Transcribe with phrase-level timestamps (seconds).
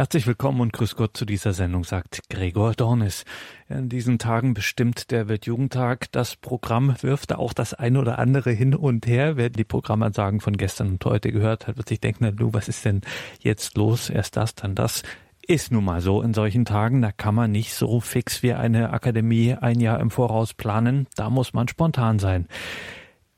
[0.00, 3.26] Herzlich willkommen und grüß Gott zu dieser Sendung, sagt Gregor Dornis.
[3.68, 8.50] In diesen Tagen bestimmt der Weltjugendtag das Programm, wirft da auch das eine oder andere
[8.50, 9.36] hin und her.
[9.36, 12.66] Wer die Programmansagen von gestern und heute gehört hat, wird sich denken, na du, was
[12.66, 13.02] ist denn
[13.40, 14.08] jetzt los?
[14.08, 15.02] Erst das, dann das.
[15.46, 18.94] Ist nun mal so in solchen Tagen, da kann man nicht so fix wie eine
[18.94, 21.08] Akademie ein Jahr im Voraus planen.
[21.14, 22.48] Da muss man spontan sein.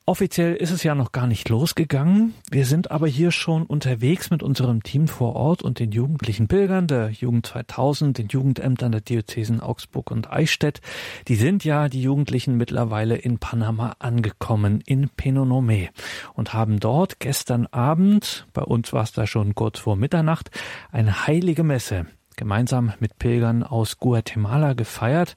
[0.04, 2.34] Offiziell ist es ja noch gar nicht losgegangen.
[2.50, 6.88] Wir sind aber hier schon unterwegs mit unserem Team vor Ort und den jugendlichen Pilgern
[6.88, 10.80] der Jugend 2000, den Jugendämtern der Diözesen Augsburg und Eichstätt.
[11.28, 15.90] Die sind ja, die Jugendlichen, mittlerweile in Panama angekommen, in Penonome
[16.34, 20.50] und haben dort gestern Abend, bei uns war es da schon kurz vor Mitternacht,
[20.90, 25.36] eine heilige Messe gemeinsam mit Pilgern aus Guatemala gefeiert.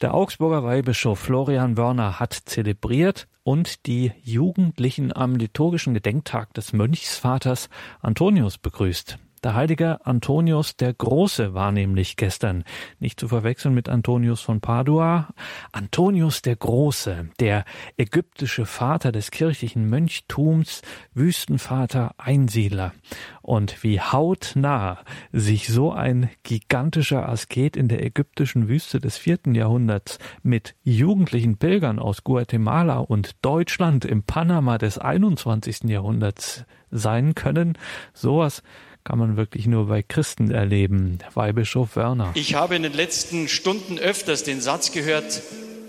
[0.00, 7.68] Der Augsburger Weihbischof Florian Wörner hat zelebriert und die Jugendlichen am liturgischen Gedenktag des Mönchsvaters
[8.00, 9.18] Antonius begrüßt.
[9.46, 12.64] Der heilige Antonius der Große war nämlich gestern,
[12.98, 15.28] nicht zu verwechseln mit Antonius von Padua.
[15.70, 17.64] Antonius der Große, der
[17.96, 20.82] ägyptische Vater des kirchlichen Mönchtums,
[21.14, 22.92] Wüstenvater, Einsiedler.
[23.40, 24.98] Und wie hautnah
[25.30, 32.00] sich so ein gigantischer Asket in der ägyptischen Wüste des vierten Jahrhunderts mit jugendlichen Pilgern
[32.00, 35.84] aus Guatemala und Deutschland im Panama des 21.
[35.84, 37.78] Jahrhunderts sein können,
[38.12, 38.64] sowas
[39.06, 41.20] kann man wirklich nur bei Christen erleben.
[41.34, 42.32] Weihbischof Werner.
[42.34, 45.42] Ich habe in den letzten Stunden öfters den Satz gehört,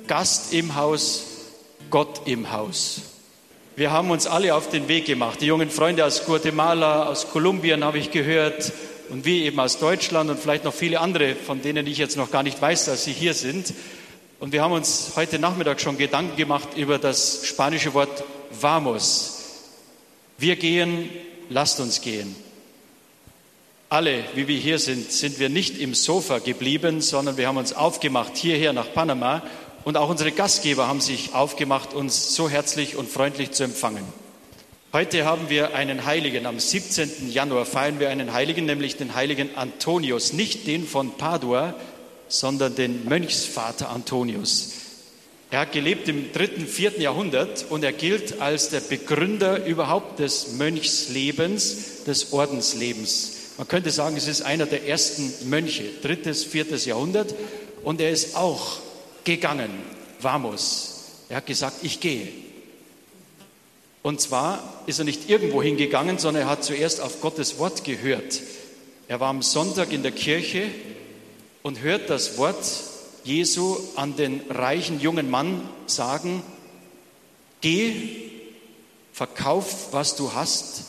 [0.06, 1.26] Gast im Haus,
[1.90, 3.02] Gott im Haus.
[3.76, 5.42] Wir haben uns alle auf den Weg gemacht.
[5.42, 8.72] Die jungen Freunde aus Guatemala, aus Kolumbien habe ich gehört
[9.10, 12.30] und wir eben aus Deutschland und vielleicht noch viele andere, von denen ich jetzt noch
[12.30, 13.74] gar nicht weiß, dass sie hier sind.
[14.40, 19.64] Und wir haben uns heute Nachmittag schon Gedanken gemacht über das spanische Wort vamos.
[20.38, 21.10] Wir gehen,
[21.50, 22.36] lasst uns gehen.
[23.90, 27.72] Alle, wie wir hier sind, sind wir nicht im Sofa geblieben, sondern wir haben uns
[27.72, 29.44] aufgemacht hierher nach Panama
[29.86, 34.04] und auch unsere Gastgeber haben sich aufgemacht, uns so herzlich und freundlich zu empfangen.
[34.92, 36.46] Heute haben wir einen Heiligen.
[36.46, 37.32] Am 17.
[37.32, 40.34] Januar feiern wir einen Heiligen, nämlich den heiligen Antonius.
[40.34, 41.74] Nicht den von Padua,
[42.28, 44.74] sondern den Mönchsvater Antonius.
[45.50, 50.58] Er hat gelebt im dritten, vierten Jahrhundert und er gilt als der Begründer überhaupt des
[50.58, 53.37] Mönchslebens, des Ordenslebens.
[53.58, 57.34] Man könnte sagen, es ist einer der ersten Mönche, drittes, viertes Jahrhundert.
[57.84, 58.78] Und er ist auch
[59.24, 59.72] gegangen,
[60.22, 61.06] vamos.
[61.30, 62.28] Er hat gesagt, ich gehe.
[64.04, 68.42] Und zwar ist er nicht irgendwo hingegangen, sondern er hat zuerst auf Gottes Wort gehört.
[69.08, 70.70] Er war am Sonntag in der Kirche
[71.64, 72.64] und hört das Wort
[73.24, 76.44] Jesu an den reichen jungen Mann sagen,
[77.60, 77.94] geh,
[79.12, 80.84] verkauf, was du hast,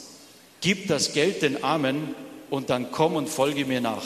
[0.61, 2.15] gib das Geld den Armen
[2.51, 4.05] und dann komm und folge mir nach.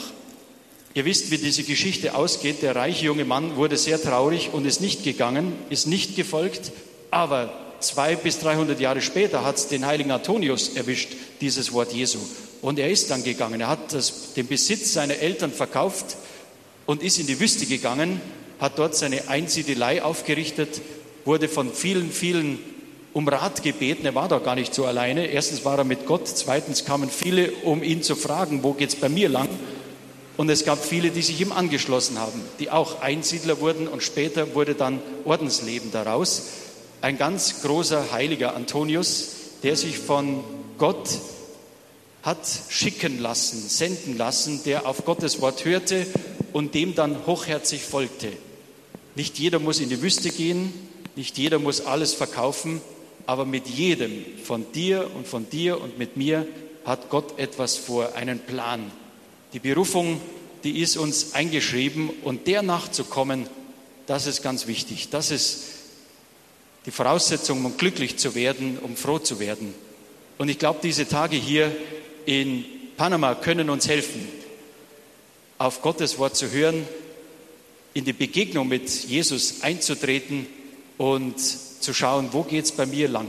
[0.95, 2.61] Ihr wisst, wie diese Geschichte ausgeht.
[2.61, 6.71] Der reiche junge Mann wurde sehr traurig und ist nicht gegangen, ist nicht gefolgt,
[7.09, 12.19] aber zwei bis 300 Jahre später hat es den heiligen Antonius erwischt, dieses Wort Jesu.
[12.61, 13.59] Und er ist dann gegangen.
[13.59, 16.15] Er hat das, den Besitz seiner Eltern verkauft
[16.85, 18.21] und ist in die Wüste gegangen,
[18.59, 20.81] hat dort seine Einsiedelei aufgerichtet,
[21.25, 22.59] wurde von vielen, vielen
[23.13, 24.05] um Rat gebeten.
[24.05, 25.27] Er war da gar nicht so alleine.
[25.27, 29.09] Erstens war er mit Gott, zweitens kamen viele, um ihn zu fragen, wo geht's bei
[29.09, 29.49] mir lang?
[30.35, 34.55] Und es gab viele, die sich ihm angeschlossen haben, die auch Einsiedler wurden und später
[34.55, 36.47] wurde dann Ordensleben daraus.
[37.01, 39.27] Ein ganz großer heiliger Antonius,
[39.61, 40.43] der sich von
[40.79, 41.09] Gott
[42.23, 46.07] hat schicken lassen, senden lassen, der auf Gottes Wort hörte
[46.51, 48.29] und dem dann hochherzig folgte.
[49.15, 50.73] Nicht jeder muss in die Wüste gehen,
[51.15, 52.81] nicht jeder muss alles verkaufen,
[53.25, 56.47] aber mit jedem von dir und von dir und mit mir
[56.85, 58.91] hat Gott etwas vor, einen Plan.
[59.53, 60.19] Die Berufung,
[60.63, 63.47] die ist uns eingeschrieben und der nachzukommen,
[64.05, 65.09] das ist ganz wichtig.
[65.09, 65.63] Das ist
[66.85, 69.73] die Voraussetzung, um glücklich zu werden, um froh zu werden.
[70.37, 71.73] Und ich glaube, diese Tage hier
[72.25, 72.65] in
[72.97, 74.27] Panama können uns helfen,
[75.57, 76.85] auf Gottes Wort zu hören,
[77.93, 80.47] in die Begegnung mit Jesus einzutreten
[80.97, 81.35] und
[81.83, 83.27] zu schauen, wo geht es bei mir lang.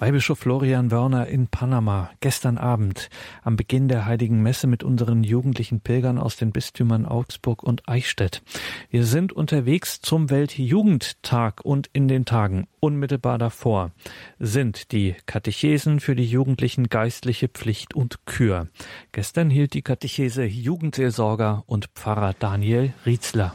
[0.00, 3.08] Weihbischof Florian Wörner in Panama gestern Abend
[3.42, 8.42] am Beginn der Heiligen Messe mit unseren jugendlichen Pilgern aus den Bistümern Augsburg und Eichstätt.
[8.90, 13.92] Wir sind unterwegs zum Weltjugendtag und in den Tagen unmittelbar davor
[14.38, 18.68] sind die Katechesen für die Jugendlichen geistliche Pflicht und Kür.
[19.12, 23.54] Gestern hielt die Katechese Jugendseelsorger und Pfarrer Daniel Rietzler.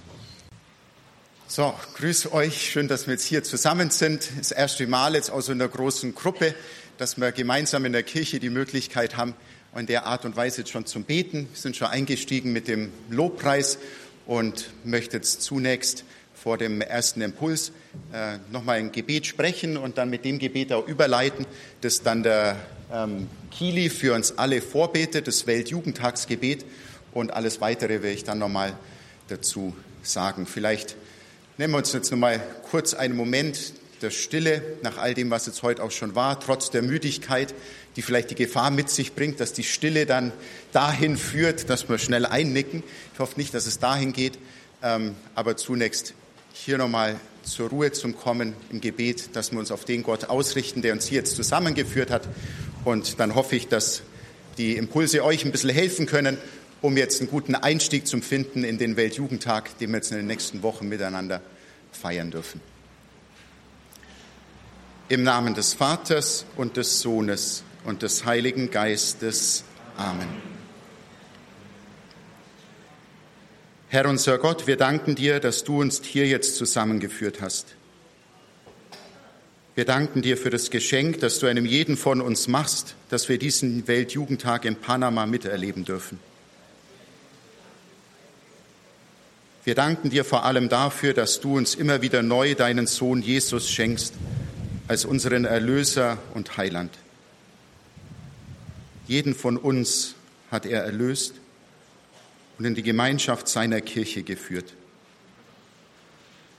[1.52, 2.70] So, grüß euch.
[2.70, 4.30] Schön, dass wir jetzt hier zusammen sind.
[4.38, 6.54] Das erste Mal jetzt auch so in einer großen Gruppe,
[7.00, 9.34] dass wir gemeinsam in der Kirche die Möglichkeit haben,
[9.76, 11.50] in der Art und Weise jetzt schon zum Beten.
[11.52, 13.80] Wir sind schon eingestiegen mit dem Lobpreis
[14.28, 16.04] und möchte jetzt zunächst
[16.36, 17.72] vor dem ersten Impuls
[18.14, 21.48] äh, nochmal ein Gebet sprechen und dann mit dem Gebet auch überleiten,
[21.82, 22.58] das dann der
[22.94, 26.64] ähm, Kili für uns alle vorbetet, das Weltjugendtagsgebet
[27.12, 28.78] und alles weitere werde ich dann nochmal
[29.30, 30.46] dazu sagen.
[30.46, 30.96] Vielleicht
[31.60, 32.42] nehmen wir uns jetzt nochmal
[32.72, 36.72] kurz einen Moment der Stille nach all dem, was jetzt heute auch schon war, trotz
[36.72, 37.54] der Müdigkeit,
[37.98, 40.32] die vielleicht die Gefahr mit sich bringt, dass die Stille dann
[40.72, 42.82] dahin führt, dass wir schnell einnicken.
[43.14, 44.40] Ich hoffe nicht, dass es dahin geht,
[44.82, 46.14] ähm, aber zunächst
[46.54, 50.82] hier nochmal zur Ruhe zum Kommen im Gebet, dass wir uns auf den Gott ausrichten,
[50.82, 52.26] der uns hier jetzt zusammengeführt hat.
[52.86, 54.04] Und dann hoffe ich, dass
[54.58, 56.38] die Impulse euch ein bisschen helfen können,
[56.82, 60.28] um jetzt einen guten Einstieg zu finden in den Weltjugendtag, den wir jetzt in den
[60.28, 61.42] nächsten Wochen miteinander
[61.92, 62.62] feiern dürfen.
[65.10, 69.64] Im Namen des Vaters und des Sohnes und des Heiligen Geistes.
[69.98, 70.28] Amen.
[73.90, 77.76] Herr unser Gott, wir danken dir, dass du uns hier jetzt zusammengeführt hast.
[79.74, 83.40] Wir danken dir für das Geschenk, das du einem jeden von uns machst, dass wir
[83.40, 86.20] diesen Weltjugendtag in Panama miterleben dürfen.
[89.66, 93.70] Wir danken dir vor allem dafür, dass du uns immer wieder neu deinen Sohn Jesus
[93.70, 94.14] schenkst
[94.88, 96.92] als unseren Erlöser und Heiland.
[99.08, 100.16] Jeden von uns
[100.50, 101.34] hat er erlöst
[102.58, 104.74] und in die Gemeinschaft seiner Kirche geführt.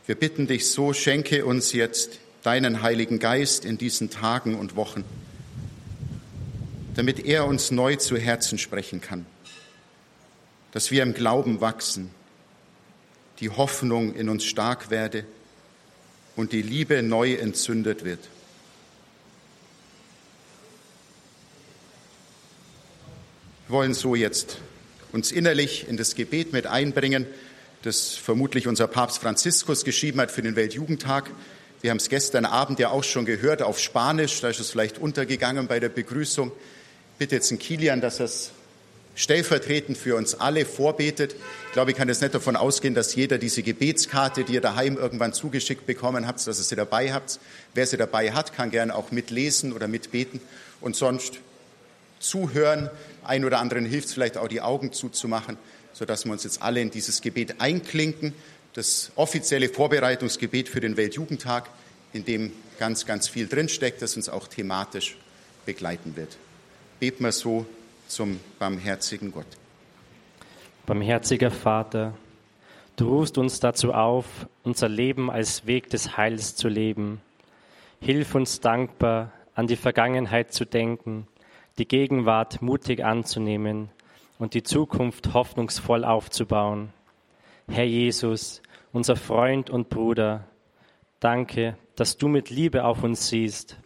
[0.07, 5.05] Wir bitten dich so, schenke uns jetzt deinen Heiligen Geist in diesen Tagen und Wochen,
[6.97, 9.27] damit er uns neu zu Herzen sprechen kann,
[10.73, 12.11] dass wir im Glauben wachsen,
[13.41, 15.25] die Hoffnung in uns stark werde
[16.37, 18.21] und die Liebe neu entzündet wird.
[23.67, 24.59] Wir wollen so jetzt
[25.13, 27.27] uns innerlich in das Gebet mit einbringen,
[27.83, 31.31] das vermutlich unser Papst Franziskus geschrieben hat für den Weltjugendtag.
[31.81, 34.99] Wir haben es gestern Abend ja auch schon gehört auf Spanisch, da ist es vielleicht
[34.99, 36.53] untergegangen bei der Begrüßung.
[37.19, 38.51] Bitte jetzt einen Kilian, dass er es
[39.15, 41.35] stellvertretend für uns alle vorbetet.
[41.67, 44.97] Ich glaube, ich kann jetzt nicht davon ausgehen, dass jeder diese Gebetskarte, die ihr daheim
[44.97, 47.39] irgendwann zugeschickt bekommen habt, dass ihr sie dabei habt.
[47.75, 50.41] Wer sie dabei hat, kann gerne auch mitlesen oder mitbeten
[50.81, 51.41] und sonst
[52.19, 52.91] zuhören.
[53.25, 55.59] Ein oder anderen hilft es vielleicht auch, die Augen zuzumachen,
[55.93, 58.35] sodass wir uns jetzt alle in dieses Gebet einklinken.
[58.75, 61.69] Das offizielle Vorbereitungsgebet für den Weltjugendtag,
[62.13, 65.17] in dem ganz, ganz viel drinsteckt, das uns auch thematisch
[65.67, 66.37] begleiten wird.
[67.01, 67.67] Beten wir so
[68.11, 69.47] zum barmherzigen Gott.
[70.87, 72.15] Barmherziger Vater,
[72.97, 77.21] du rufst uns dazu auf, unser Leben als Weg des Heils zu leben.
[78.01, 81.27] Hilf uns dankbar, an die Vergangenheit zu denken
[81.81, 83.89] die Gegenwart mutig anzunehmen
[84.39, 86.93] und die Zukunft hoffnungsvoll aufzubauen.
[87.69, 88.61] Herr Jesus,
[88.93, 90.45] unser Freund und Bruder,
[91.21, 93.79] danke, dass du mit Liebe auf uns siehst.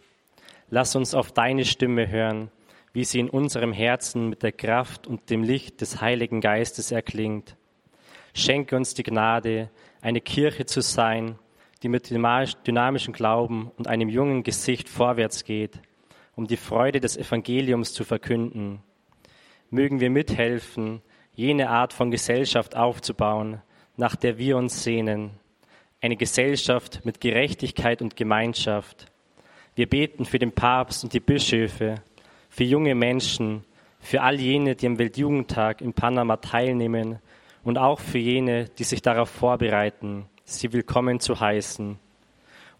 [0.69, 2.51] Lass uns auf deine Stimme hören,
[2.95, 7.55] wie sie in unserem Herzen mit der Kraft und dem Licht des Heiligen Geistes erklingt.
[8.33, 9.69] Schenke uns die Gnade,
[10.01, 11.37] eine Kirche zu sein,
[11.83, 15.79] die mit dynamischem Glauben und einem jungen Gesicht vorwärts geht
[16.35, 18.81] um die Freude des Evangeliums zu verkünden.
[19.69, 21.01] Mögen wir mithelfen,
[21.33, 23.61] jene Art von Gesellschaft aufzubauen,
[23.97, 25.31] nach der wir uns sehnen.
[26.01, 29.05] Eine Gesellschaft mit Gerechtigkeit und Gemeinschaft.
[29.75, 31.95] Wir beten für den Papst und die Bischöfe,
[32.55, 33.65] für junge Menschen,
[33.99, 37.19] für all jene, die am Weltjugendtag in Panama teilnehmen
[37.65, 41.99] und auch für jene, die sich darauf vorbereiten, sie willkommen zu heißen.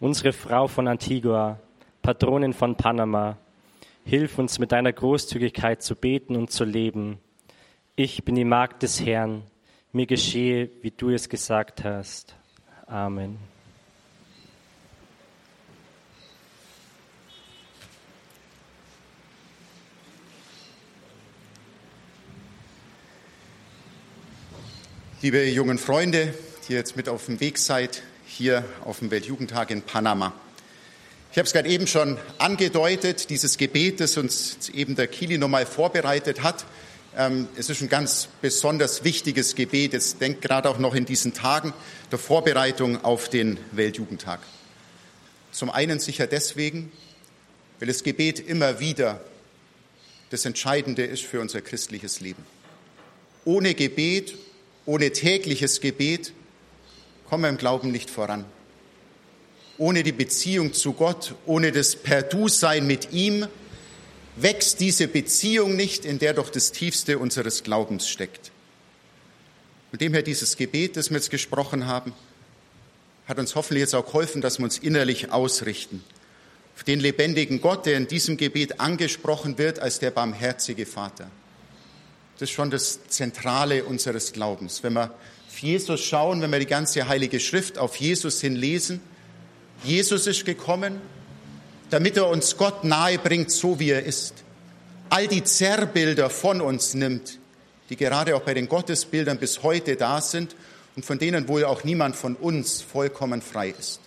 [0.00, 1.60] Unsere Frau von Antigua,
[2.00, 3.36] Patronin von Panama,
[4.06, 7.18] Hilf uns mit deiner Großzügigkeit zu beten und zu leben.
[7.96, 9.42] Ich bin die Magd des Herrn.
[9.92, 12.34] Mir geschehe, wie du es gesagt hast.
[12.86, 13.36] Amen.
[25.26, 26.32] Liebe jungen Freunde,
[26.68, 30.32] die jetzt mit auf dem Weg seid, hier auf dem Weltjugendtag in Panama.
[31.32, 35.66] Ich habe es gerade eben schon angedeutet, dieses Gebet, das uns eben der Kili nochmal
[35.66, 36.64] vorbereitet hat.
[37.16, 39.94] Ähm, es ist ein ganz besonders wichtiges Gebet.
[39.94, 41.72] Jetzt denkt gerade auch noch in diesen Tagen
[42.12, 44.38] der Vorbereitung auf den Weltjugendtag.
[45.50, 46.92] Zum einen sicher deswegen,
[47.80, 49.20] weil das Gebet immer wieder
[50.30, 52.44] das Entscheidende ist für unser christliches Leben.
[53.44, 54.36] Ohne Gebet,
[54.86, 56.32] ohne tägliches Gebet
[57.28, 58.44] kommen wir im Glauben nicht voran
[59.78, 63.46] ohne die Beziehung zu Gott, ohne das Per-Du-Sein mit ihm,
[64.36, 68.50] wächst diese Beziehung nicht, in der doch das Tiefste unseres Glaubens steckt.
[69.90, 72.12] Von dem her dieses Gebet, das wir jetzt gesprochen haben,
[73.26, 76.04] hat uns hoffentlich jetzt auch geholfen, dass wir uns innerlich ausrichten.
[76.76, 81.30] Auf den lebendigen Gott, der in diesem Gebet angesprochen wird als der barmherzige Vater.
[82.38, 84.82] Das ist schon das Zentrale unseres Glaubens.
[84.82, 85.14] Wenn wir
[85.48, 89.00] auf Jesus schauen, wenn wir die ganze Heilige Schrift auf Jesus hin lesen,
[89.82, 91.00] Jesus ist gekommen,
[91.88, 94.34] damit er uns Gott nahe bringt, so wie er ist.
[95.08, 97.38] All die Zerrbilder von uns nimmt,
[97.88, 100.56] die gerade auch bei den Gottesbildern bis heute da sind
[100.94, 104.00] und von denen wohl auch niemand von uns vollkommen frei ist.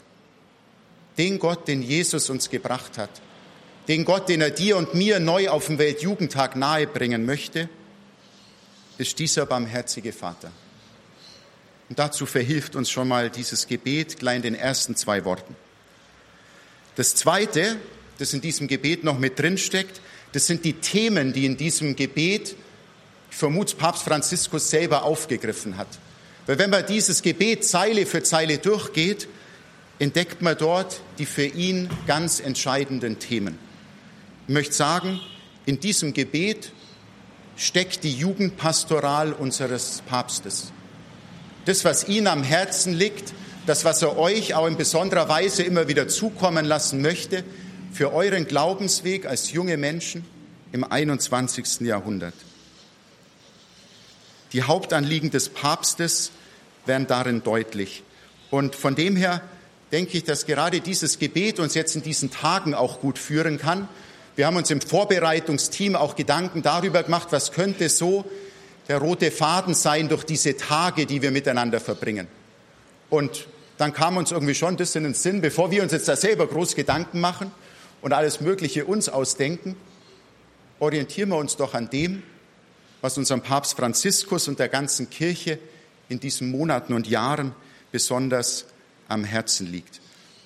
[1.17, 3.09] Den Gott, den Jesus uns gebracht hat,
[3.88, 7.69] den Gott, den er dir und mir neu auf dem Weltjugendtag nahebringen möchte,
[9.00, 10.51] ist dieser barmherzige Vater.
[11.89, 15.56] Und dazu verhilft uns schon mal dieses Gebet gleich in den ersten zwei Worten.
[16.96, 17.77] Das Zweite,
[18.18, 20.01] das in diesem Gebet noch mit drinsteckt,
[20.34, 22.56] das sind die Themen, die in diesem Gebet,
[23.32, 25.88] ich vermute, Papst Franziskus selber aufgegriffen hat.
[26.46, 29.27] Weil wenn man dieses Gebet Zeile für Zeile durchgeht,
[29.98, 33.58] entdeckt man dort die für ihn ganz entscheidenden Themen.
[34.48, 35.20] Ich möchte sagen,
[35.65, 36.72] in diesem Gebet
[37.60, 40.72] steckt die Jugendpastoral unseres Papstes.
[41.66, 43.34] Das, was ihm am Herzen liegt,
[43.66, 47.44] das, was er euch auch in besonderer Weise immer wieder zukommen lassen möchte,
[47.92, 50.24] für euren Glaubensweg als junge Menschen
[50.72, 51.82] im 21.
[51.82, 52.34] Jahrhundert.
[54.54, 56.32] Die Hauptanliegen des Papstes
[56.86, 58.04] werden darin deutlich.
[58.51, 59.42] Und von dem her
[59.92, 63.89] denke ich, dass gerade dieses Gebet uns jetzt in diesen Tagen auch gut führen kann.
[64.39, 68.24] Wir haben uns im Vorbereitungsteam auch Gedanken darüber gemacht, was könnte so
[68.88, 72.25] der rote Faden sein durch diese Tage, die wir miteinander verbringen.
[73.10, 76.15] Und dann kam uns irgendwie schon das in den Sinn, bevor wir uns jetzt da
[76.15, 77.51] selber groß Gedanken machen
[78.01, 79.75] und alles Mögliche uns ausdenken,
[80.79, 82.24] orientieren wir uns doch an dem,
[83.01, 85.60] was unserem Papst Franziskus und der ganzen Kirche
[86.08, 87.53] in diesen Monaten und Jahren
[87.91, 88.67] besonders
[89.10, 90.00] am Herzen liegt.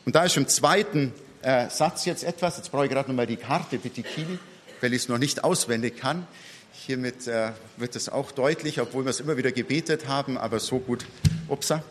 [0.03, 3.35] Und da ist im zweiten äh, Satz jetzt etwas, jetzt brauche ich gerade nochmal die
[3.35, 4.39] Karte, bitte Kili,
[4.81, 6.25] weil ich es noch nicht auswendig kann.
[6.71, 10.79] Hiermit äh, wird es auch deutlich, obwohl wir es immer wieder gebetet haben, aber so
[10.79, 11.05] gut.
[11.47, 11.83] Upsa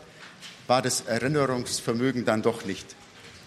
[0.67, 2.95] war das Erinnerungsvermögen dann doch nicht.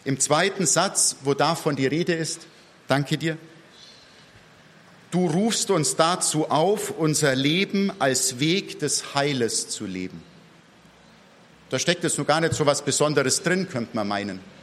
[0.04, 2.46] Im zweiten Satz, wo davon die Rede ist,
[2.86, 3.36] danke dir,
[5.10, 10.22] du rufst uns dazu auf, unser Leben als Weg des Heiles zu leben.
[11.70, 14.55] Da steckt jetzt nur gar nicht so was Besonderes drin, könnte man meinen.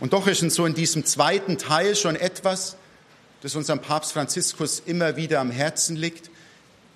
[0.00, 2.76] Und doch ist so in diesem zweiten Teil schon etwas,
[3.42, 6.30] das unserem Papst Franziskus immer wieder am Herzen liegt.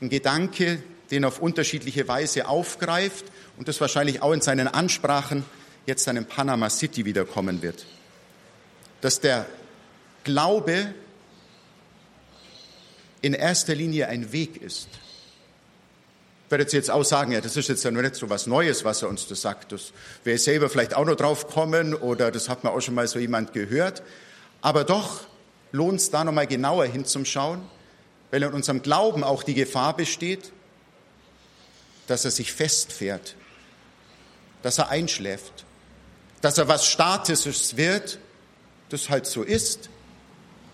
[0.01, 3.27] Ein Gedanke, den auf unterschiedliche Weise aufgreift
[3.59, 5.45] und das wahrscheinlich auch in seinen Ansprachen
[5.87, 7.85] jetzt dann in Panama City wiederkommen wird.
[9.03, 9.47] Dass der
[10.25, 10.95] Glaube
[13.21, 14.89] in erster Linie ein Weg ist.
[16.55, 19.03] Ich werde jetzt auch sagen, ja, das ist jetzt ja nicht so was Neues, was
[19.03, 19.73] er uns da sagt.
[19.73, 19.93] Das
[20.23, 23.19] wäre selber vielleicht auch noch drauf kommen oder das hat man auch schon mal so
[23.19, 24.05] jemand gehört.
[24.61, 25.23] Aber doch
[25.73, 27.61] lohnt es da nochmal genauer hinzuschauen,
[28.31, 30.53] weil in unserem Glauben auch die Gefahr besteht,
[32.07, 33.35] dass er sich festfährt,
[34.63, 35.65] dass er einschläft,
[36.41, 38.21] dass er was Statisches wird,
[38.91, 39.91] das halt so ist,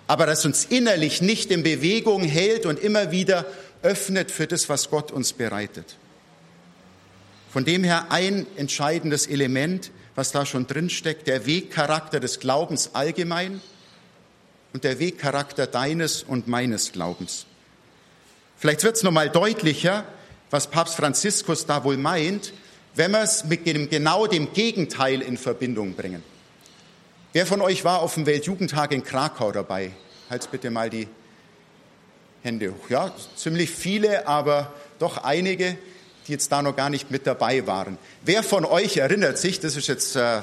[0.08, 3.46] aber das uns innerlich nicht in Bewegung hält und immer wieder
[3.82, 5.96] öffnet für das, was Gott uns bereitet.
[7.52, 12.94] Von dem her ein entscheidendes Element, was da schon drin steckt, der Wegcharakter des Glaubens
[12.94, 13.60] allgemein
[14.72, 17.46] und der Wegcharakter deines und meines Glaubens.
[18.56, 20.04] Vielleicht wird es nochmal deutlicher,
[20.50, 22.52] was Papst Franziskus da wohl meint,
[22.94, 26.22] wenn wir es mit dem, genau dem Gegenteil in Verbindung bringen.
[27.32, 29.92] Wer von euch war auf dem Weltjugendtag in Krakau dabei?
[30.28, 31.08] Halt bitte mal die
[32.42, 32.88] Hände hoch.
[32.88, 35.76] Ja, ziemlich viele, aber doch einige,
[36.26, 37.98] die jetzt da noch gar nicht mit dabei waren.
[38.22, 40.40] Wer von euch erinnert sich, das ist jetzt äh,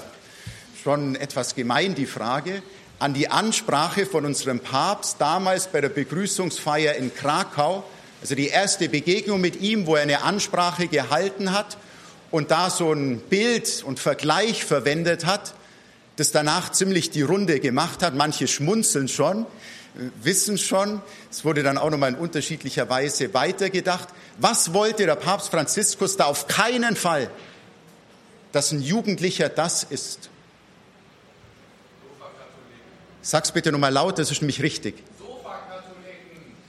[0.84, 2.62] schon etwas gemein die Frage,
[3.00, 7.84] an die Ansprache von unserem Papst damals bei der Begrüßungsfeier in Krakau,
[8.22, 11.77] also die erste Begegnung mit ihm, wo er eine Ansprache gehalten hat
[12.30, 15.56] und da so ein Bild und Vergleich verwendet hat,
[16.16, 18.16] das danach ziemlich die Runde gemacht hat.
[18.16, 19.48] Manche schmunzeln schon,
[20.22, 21.01] wissen schon.
[21.32, 24.10] Es wurde dann auch nochmal in unterschiedlicher Weise weitergedacht.
[24.38, 27.30] Was wollte der Papst Franziskus da auf keinen Fall,
[28.51, 30.30] dass ein Jugendlicher das ist?
[33.22, 34.96] Sag's bitte nochmal laut, das ist nämlich richtig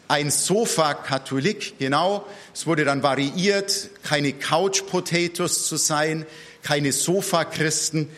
[0.09, 2.27] ein Sofa-Katholik, genau.
[2.55, 6.27] Es wurde dann variiert, keine Couch-Potatoes zu sein,
[6.63, 8.09] keine Sofa-Christen.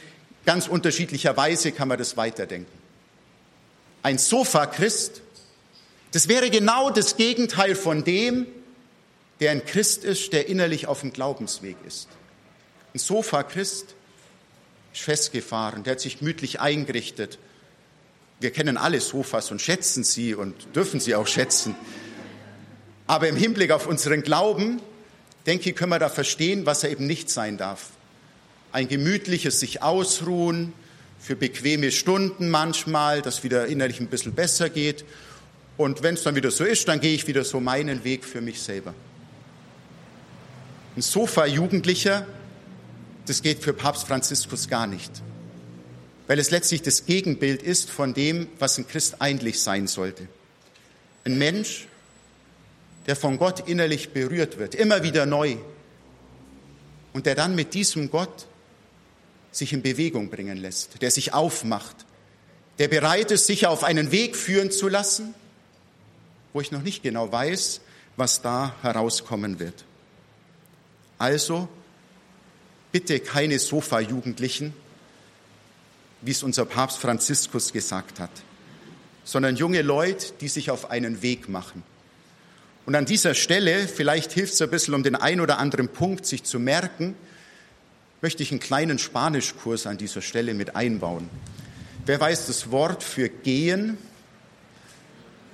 [0.47, 2.80] Ganz unterschiedlicherweise kann man das weiterdenken.
[4.03, 5.23] Ein Sofa-Christ
[6.13, 8.47] Das wäre genau das Gegenteil von dem,
[9.39, 12.09] der ein Christ ist, der innerlich auf dem Glaubensweg ist.
[12.93, 13.95] Ein Sofa-Christ
[14.93, 17.39] ist festgefahren, der hat sich gemütlich eingerichtet.
[18.41, 21.77] Wir kennen alle Sofas und schätzen sie und dürfen sie auch schätzen.
[23.07, 24.81] Aber im Hinblick auf unseren Glauben,
[25.47, 27.91] denke ich, können wir da verstehen, was er eben nicht sein darf.
[28.73, 30.73] Ein gemütliches sich ausruhen,
[31.21, 35.05] für bequeme Stunden manchmal, das wieder innerlich ein bisschen besser geht.
[35.77, 38.41] Und wenn es dann wieder so ist, dann gehe ich wieder so meinen Weg für
[38.41, 38.95] mich selber.
[40.97, 42.27] Ein Sofa-Jugendlicher,
[43.27, 45.11] das geht für Papst Franziskus gar nicht,
[46.27, 50.27] weil es letztlich das Gegenbild ist von dem, was ein Christ eigentlich sein sollte.
[51.25, 51.87] Ein Mensch,
[53.07, 55.57] der von Gott innerlich berührt wird, immer wieder neu,
[57.13, 58.47] und der dann mit diesem Gott
[59.53, 61.97] sich in Bewegung bringen lässt, der sich aufmacht,
[62.79, 65.35] der bereit ist, sich auf einen Weg führen zu lassen,
[66.53, 67.81] wo ich noch nicht genau weiß,
[68.17, 69.85] was da herauskommen wird.
[71.19, 71.69] Also
[72.93, 74.73] bitte keine Sofa-Jugendlichen,
[76.23, 78.31] wie es unser Papst Franziskus gesagt hat,
[79.25, 81.83] sondern junge Leute, die sich auf einen Weg machen.
[82.87, 86.27] Und an dieser Stelle, vielleicht hilft es ein bisschen, um den einen oder anderen Punkt
[86.27, 87.15] sich zu merken,
[88.21, 91.31] möchte ich einen kleinen Spanischkurs an dieser Stelle mit einbauen.
[92.07, 93.99] Wer weiß das Wort für gehen?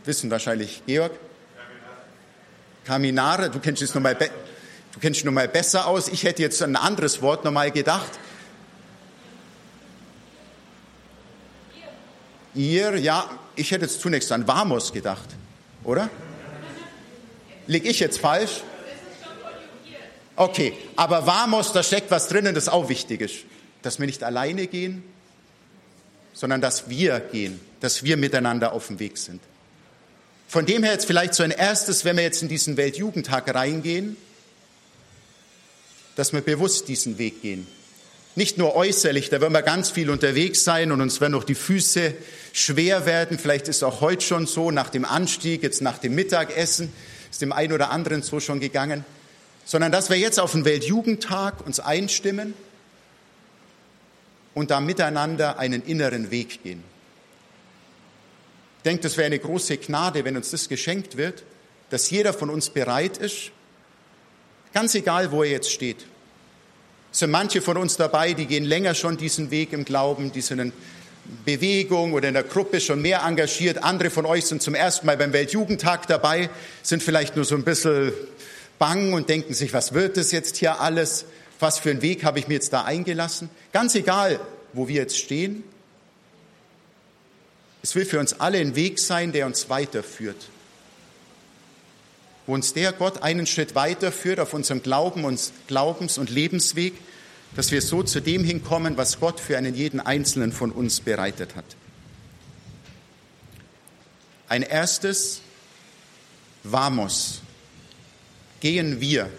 [0.04, 1.12] Wissen wahrscheinlich Georg.
[2.84, 4.30] Caminare, du kennst es nochmal be
[4.92, 6.08] du kennst noch mal besser aus.
[6.08, 8.18] Ich hätte jetzt ein anderes Wort nochmal gedacht.
[12.54, 15.28] Ihr, ja, ich hätte jetzt zunächst an Vamos gedacht,
[15.84, 16.08] oder?
[17.66, 18.62] Lieg ich jetzt falsch?
[20.36, 23.36] Okay, aber Vamos, da steckt was drinnen, das auch wichtig ist.
[23.82, 25.02] Dass wir nicht alleine gehen,
[26.34, 29.40] sondern dass wir gehen, dass wir miteinander auf dem Weg sind.
[30.46, 34.16] Von dem her jetzt vielleicht so ein erstes, wenn wir jetzt in diesen Weltjugendtag reingehen,
[36.14, 37.66] dass wir bewusst diesen Weg gehen.
[38.34, 41.54] Nicht nur äußerlich, da werden wir ganz viel unterwegs sein und uns werden auch die
[41.54, 42.12] Füße
[42.52, 43.38] schwer werden.
[43.38, 46.92] Vielleicht ist auch heute schon so, nach dem Anstieg, jetzt nach dem Mittagessen,
[47.30, 49.06] ist dem einen oder anderen so schon gegangen
[49.66, 52.54] sondern dass wir jetzt auf den Weltjugendtag uns einstimmen
[54.54, 56.82] und da miteinander einen inneren Weg gehen.
[58.78, 61.42] Ich denke, das wäre eine große Gnade, wenn uns das geschenkt wird,
[61.90, 63.50] dass jeder von uns bereit ist,
[64.72, 66.06] ganz egal, wo er jetzt steht.
[67.12, 70.42] Es sind manche von uns dabei, die gehen länger schon diesen Weg im Glauben, die
[70.42, 70.72] sind in
[71.44, 73.82] Bewegung oder in der Gruppe schon mehr engagiert.
[73.82, 76.50] Andere von euch sind zum ersten Mal beim Weltjugendtag dabei,
[76.84, 78.12] sind vielleicht nur so ein bisschen
[78.78, 81.24] bang und denken sich, was wird das jetzt hier alles?
[81.58, 83.48] Was für einen Weg habe ich mir jetzt da eingelassen?
[83.72, 84.40] Ganz egal,
[84.72, 85.64] wo wir jetzt stehen.
[87.82, 90.48] Es will für uns alle ein Weg sein, der uns weiterführt.
[92.46, 96.94] Wo uns der Gott einen Schritt weiterführt auf unserem Glauben und Glaubens- und Lebensweg,
[97.54, 101.56] dass wir so zu dem hinkommen, was Gott für einen jeden Einzelnen von uns bereitet
[101.56, 101.64] hat.
[104.48, 105.40] Ein erstes
[106.62, 107.40] Vamos
[108.66, 109.30] gehen wir.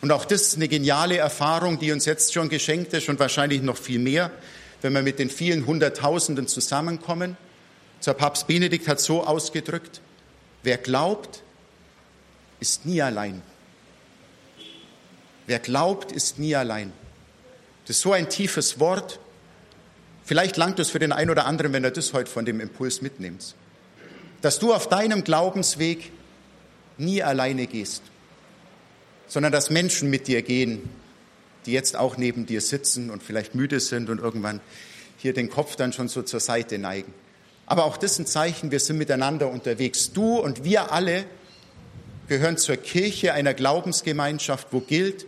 [0.00, 3.62] Und auch das ist eine geniale Erfahrung, die uns jetzt schon geschenkt ist und wahrscheinlich
[3.62, 4.32] noch viel mehr,
[4.80, 7.36] wenn wir mit den vielen Hunderttausenden zusammenkommen.
[7.98, 10.00] Unser Papst Benedikt hat so ausgedrückt,
[10.64, 11.44] wer glaubt,
[12.58, 13.40] ist nie allein.
[15.46, 16.92] Wer glaubt, ist nie allein.
[17.86, 19.20] Das ist so ein tiefes Wort.
[20.24, 23.00] Vielleicht langt es für den einen oder anderen, wenn er das heute von dem Impuls
[23.00, 23.54] mitnimmt.
[24.40, 26.10] Dass du auf deinem Glaubensweg
[27.02, 28.02] nie alleine gehst,
[29.26, 30.88] sondern dass Menschen mit dir gehen,
[31.66, 34.60] die jetzt auch neben dir sitzen und vielleicht müde sind und irgendwann
[35.18, 37.12] hier den Kopf dann schon so zur Seite neigen.
[37.66, 40.12] Aber auch das ist ein Zeichen, wir sind miteinander unterwegs.
[40.12, 41.24] Du und wir alle
[42.28, 45.26] gehören zur Kirche einer Glaubensgemeinschaft, wo gilt,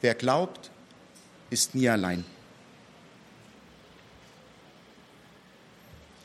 [0.00, 0.70] wer glaubt,
[1.50, 2.24] ist nie allein.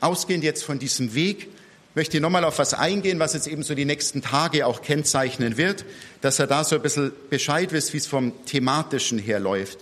[0.00, 1.48] Ausgehend jetzt von diesem Weg,
[1.96, 5.56] möchte ich nochmal auf was eingehen, was jetzt eben so die nächsten Tage auch kennzeichnen
[5.56, 5.86] wird,
[6.20, 9.78] dass er da so ein bisschen Bescheid wisst, wie es vom Thematischen her läuft.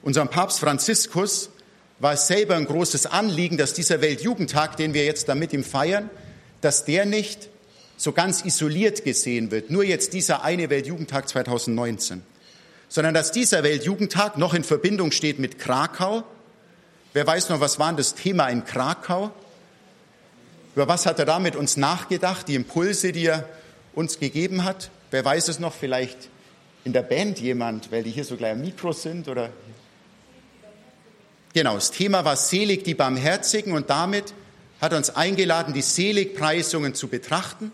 [0.00, 1.50] Unserem Papst Franziskus
[1.98, 5.64] war es selber ein großes Anliegen, dass dieser Weltjugendtag, den wir jetzt da mit ihm
[5.64, 6.08] feiern,
[6.60, 7.48] dass der nicht
[7.96, 12.22] so ganz isoliert gesehen wird, nur jetzt dieser eine Weltjugendtag 2019,
[12.88, 16.22] sondern dass dieser Weltjugendtag noch in Verbindung steht mit Krakau.
[17.12, 19.32] Wer weiß noch, was war das Thema in Krakau?
[20.76, 22.48] Über was hat er da mit uns nachgedacht?
[22.48, 23.48] Die Impulse, die er
[23.94, 24.90] uns gegeben hat?
[25.10, 25.72] Wer weiß es noch?
[25.72, 26.28] Vielleicht
[26.84, 29.48] in der Band jemand, weil die hier so gleich am Mikro sind oder?
[31.54, 34.34] Genau, das Thema war selig die Barmherzigen und damit
[34.78, 37.72] hat uns eingeladen, die Seligpreisungen zu betrachten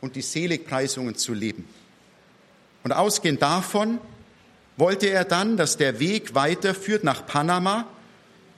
[0.00, 1.68] und die Seligpreisungen zu leben.
[2.82, 3.98] Und ausgehend davon
[4.78, 7.86] wollte er dann, dass der Weg weiterführt nach Panama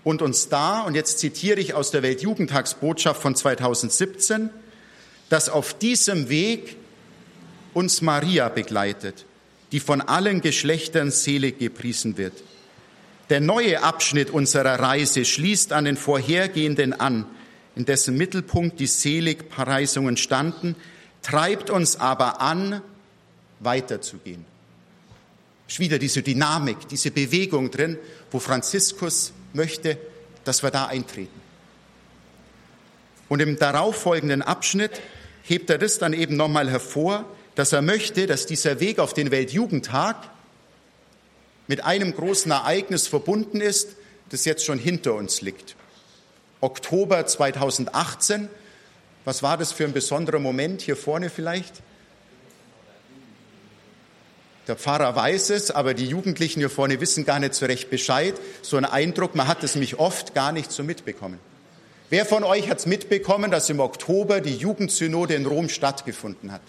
[0.04, 4.50] und uns da, und jetzt zitiere ich aus der Weltjugendtagsbotschaft von 2017,
[5.30, 6.76] dass auf diesem Weg
[7.72, 9.24] uns Maria begleitet,
[9.72, 12.34] die von allen Geschlechtern selig gepriesen wird.
[13.30, 17.24] Der neue Abschnitt unserer Reise schließt an den vorhergehenden an,
[17.74, 20.76] in dessen Mittelpunkt die Seligpreisungen standen,
[21.22, 22.82] treibt uns aber an,
[23.60, 24.44] weiterzugehen.
[25.68, 27.98] Ist wieder diese Dynamik, diese Bewegung drin,
[28.30, 29.98] wo Franziskus möchte,
[30.44, 31.40] dass wir da eintreten.
[33.28, 35.00] Und im darauffolgenden Abschnitt
[35.42, 37.24] hebt er das dann eben nochmal hervor,
[37.54, 40.16] dass er möchte, dass dieser Weg auf den Weltjugendtag
[41.66, 43.96] mit einem großen Ereignis verbunden ist,
[44.30, 45.76] das jetzt schon hinter uns liegt.
[46.60, 48.48] Oktober 2018,
[49.24, 51.82] was war das für ein besonderer Moment hier vorne vielleicht?
[54.66, 58.34] Der Pfarrer weiß es, aber die Jugendlichen hier vorne wissen gar nicht so recht Bescheid.
[58.62, 61.38] So ein Eindruck, man hat es nämlich oft gar nicht so mitbekommen.
[62.10, 66.62] Wer von euch hat es mitbekommen, dass im Oktober die Jugendsynode in Rom stattgefunden hat?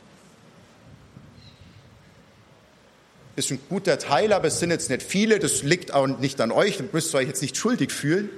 [3.35, 5.39] ist ein guter Teil, aber es sind jetzt nicht viele.
[5.39, 8.29] Das liegt auch nicht an euch, da müsst ihr euch jetzt nicht schuldig fühlen.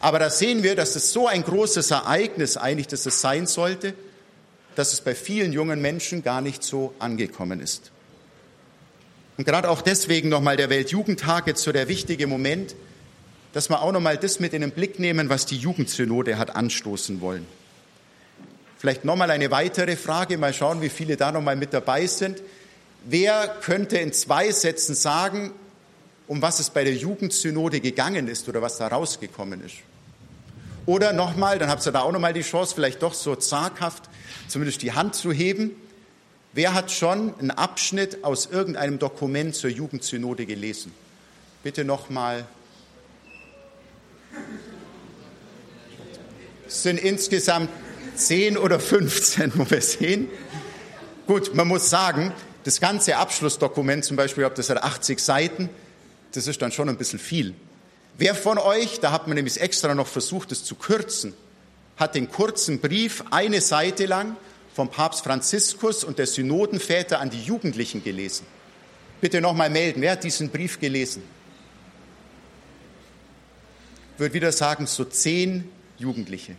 [0.00, 3.94] Aber da sehen wir, dass es so ein großes Ereignis eigentlich, dass es sein sollte,
[4.76, 7.90] dass es bei vielen jungen Menschen gar nicht so angekommen ist.
[9.36, 12.74] Und gerade auch deswegen nochmal der Weltjugendtag jetzt so der wichtige Moment,
[13.52, 17.20] dass wir auch nochmal das mit in den Blick nehmen, was die Jugendsynode hat anstoßen
[17.20, 17.46] wollen.
[18.78, 22.42] Vielleicht nochmal eine weitere Frage, mal schauen, wie viele da nochmal mit dabei sind.
[23.04, 25.52] Wer könnte in zwei Sätzen sagen,
[26.26, 29.76] um was es bei der Jugendsynode gegangen ist oder was da rausgekommen ist?
[30.86, 34.04] Oder nochmal, dann habt ihr da auch nochmal die Chance, vielleicht doch so zaghaft
[34.48, 35.72] zumindest die Hand zu heben.
[36.56, 40.90] Wer hat schon einen Abschnitt aus irgendeinem Dokument zur Jugendsynode gelesen?
[41.62, 42.46] Bitte nochmal.
[46.66, 47.68] Es sind insgesamt
[48.14, 50.30] zehn oder 15, wo wir sehen.
[51.26, 52.32] Gut, man muss sagen,
[52.64, 55.68] das ganze Abschlussdokument zum Beispiel, ob das hat 80 Seiten,
[56.32, 57.54] das ist dann schon ein bisschen viel.
[58.16, 61.34] Wer von euch, da hat man nämlich extra noch versucht, es zu kürzen,
[61.98, 64.38] hat den kurzen Brief eine Seite lang
[64.76, 68.46] vom Papst Franziskus und der Synodenväter an die Jugendlichen gelesen?
[69.22, 71.22] Bitte nochmal melden, wer hat diesen Brief gelesen?
[74.12, 76.56] Ich würde wieder sagen, so zehn Jugendliche.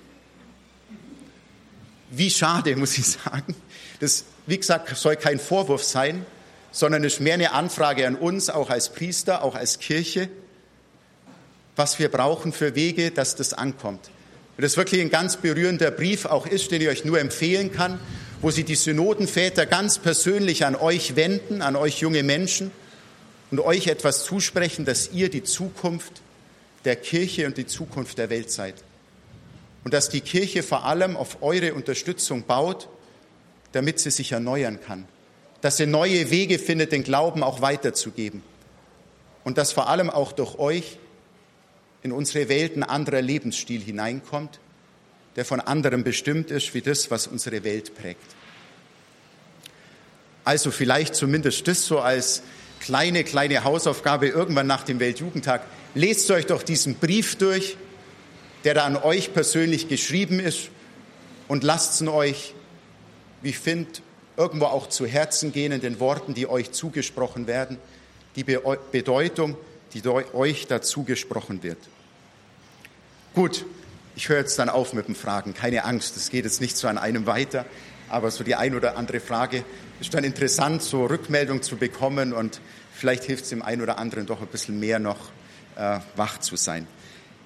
[2.10, 3.56] Wie schade, muss ich sagen.
[4.00, 6.26] Das wie gesagt, soll kein Vorwurf sein,
[6.72, 10.28] sondern es ist mehr eine Anfrage an uns, auch als Priester, auch als Kirche,
[11.76, 14.10] was wir brauchen für Wege, dass das ankommt.
[14.58, 18.00] Und das wirklich ein ganz berührender Brief auch ist, den ich euch nur empfehlen kann,
[18.42, 22.72] wo sie die Synodenväter ganz persönlich an euch wenden, an euch junge Menschen
[23.52, 26.22] und euch etwas zusprechen, dass ihr die Zukunft
[26.86, 28.76] der Kirche und die Zukunft der Welt seid.
[29.84, 32.90] Und dass die Kirche vor allem auf eure Unterstützung baut
[33.72, 35.08] damit sie sich erneuern kann,
[35.62, 38.42] dass sie neue Wege findet, den Glauben auch weiterzugeben
[39.44, 40.98] und dass vor allem auch durch euch
[42.04, 44.60] in unsere Welt ein anderer Lebensstil hineinkommt,
[45.36, 48.36] der von anderem bestimmt ist, wie das, was unsere Welt prägt.
[50.44, 52.44] Also vielleicht zumindest das so als
[52.80, 55.62] kleine, kleine Hausaufgabe irgendwann nach dem Weltjugendtag.
[55.94, 57.76] Lest euch doch diesen Brief durch,
[58.64, 60.70] der da an euch persönlich geschrieben ist
[61.48, 62.54] und lasst ihn euch
[63.42, 63.92] wie ich finde,
[64.36, 67.78] irgendwo auch zu Herzen gehen in den Worten, die euch zugesprochen werden,
[68.36, 69.58] die Bedeutung,
[69.94, 71.78] die euch dazu gesprochen wird.
[73.34, 73.66] Gut,
[74.16, 75.54] ich höre jetzt dann auf mit dem Fragen.
[75.54, 77.66] Keine Angst, es geht jetzt nicht so an einem weiter,
[78.10, 79.64] aber so die ein oder andere Frage
[80.00, 82.60] ist dann interessant, so Rückmeldung zu bekommen und
[82.94, 85.18] vielleicht hilft es dem einen oder anderen doch ein bisschen mehr noch
[85.76, 86.88] äh, wach zu sein.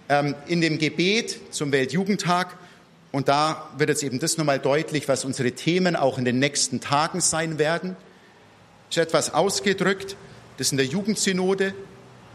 [0.08, 2.58] Ähm, in dem Gebet zum Weltjugendtag
[3.12, 6.80] und da wird jetzt eben das nochmal deutlich, was unsere Themen auch in den nächsten
[6.80, 7.98] Tagen sein werden.
[8.90, 10.16] Ist etwas ausgedrückt,
[10.58, 11.74] das in der Jugendsynode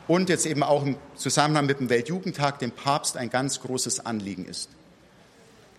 [0.09, 4.45] und jetzt eben auch im Zusammenhang mit dem Weltjugendtag dem Papst ein ganz großes Anliegen
[4.45, 4.71] ist.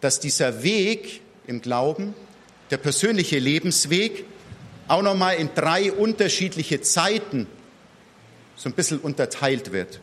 [0.02, 2.14] Dass dieser Weg im Glauben,
[2.72, 4.26] der persönliche Lebensweg,
[4.88, 7.48] auch nochmal in drei unterschiedliche Zeiten
[8.56, 10.00] so ein bisschen unterteilt wird.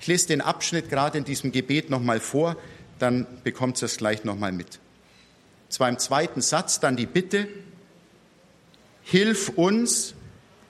[0.00, 2.56] Ich lese den Abschnitt gerade in diesem Gebet nochmal vor
[3.00, 4.78] dann bekommt sie es gleich nochmal mit.
[5.68, 7.48] Zwar im zweiten Satz dann die Bitte,
[9.02, 10.14] hilf uns,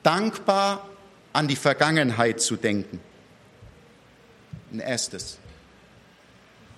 [0.02, 0.88] dankbar
[1.32, 3.00] an die Vergangenheit zu denken.
[4.72, 5.38] Ein erstes.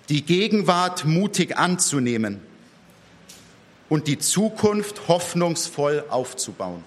[0.09, 2.41] die Gegenwart mutig anzunehmen
[3.89, 6.85] und die Zukunft hoffnungsvoll aufzubauen.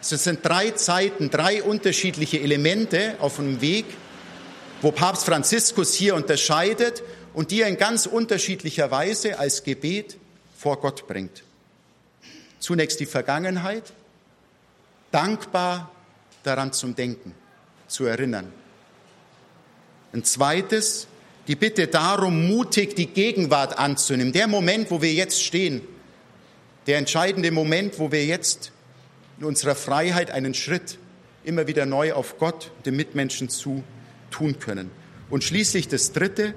[0.00, 3.84] Es sind drei Zeiten, drei unterschiedliche Elemente auf dem Weg,
[4.80, 7.02] wo Papst Franziskus hier unterscheidet
[7.34, 10.16] und die er in ganz unterschiedlicher Weise als Gebet
[10.56, 11.42] vor Gott bringt.
[12.60, 13.92] Zunächst die Vergangenheit,
[15.10, 15.90] dankbar
[16.42, 17.34] daran zum Denken,
[17.88, 18.52] zu erinnern.
[20.12, 21.06] Ein zweites,
[21.46, 24.32] die Bitte darum, mutig die Gegenwart anzunehmen.
[24.32, 25.82] Der Moment, wo wir jetzt stehen,
[26.86, 28.72] der entscheidende Moment, wo wir jetzt
[29.38, 30.98] in unserer Freiheit einen Schritt
[31.44, 33.82] immer wieder neu auf Gott, den Mitmenschen zu
[34.30, 34.90] tun können.
[35.30, 36.54] Und schließlich das Dritte,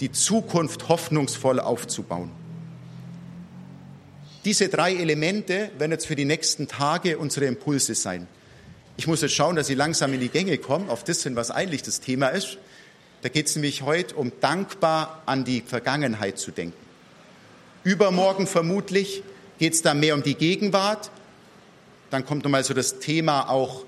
[0.00, 2.30] die Zukunft hoffnungsvoll aufzubauen.
[4.44, 8.26] Diese drei Elemente werden jetzt für die nächsten Tage unsere Impulse sein.
[8.96, 11.52] Ich muss jetzt schauen, dass ich langsam in die Gänge komme, auf das hin, was
[11.52, 12.58] eigentlich das Thema ist.
[13.22, 16.76] Da geht es nämlich heute um dankbar an die Vergangenheit zu denken.
[17.84, 19.22] Übermorgen vermutlich
[19.58, 21.12] geht es dann mehr um die Gegenwart.
[22.10, 23.84] Dann kommt nochmal so das Thema auch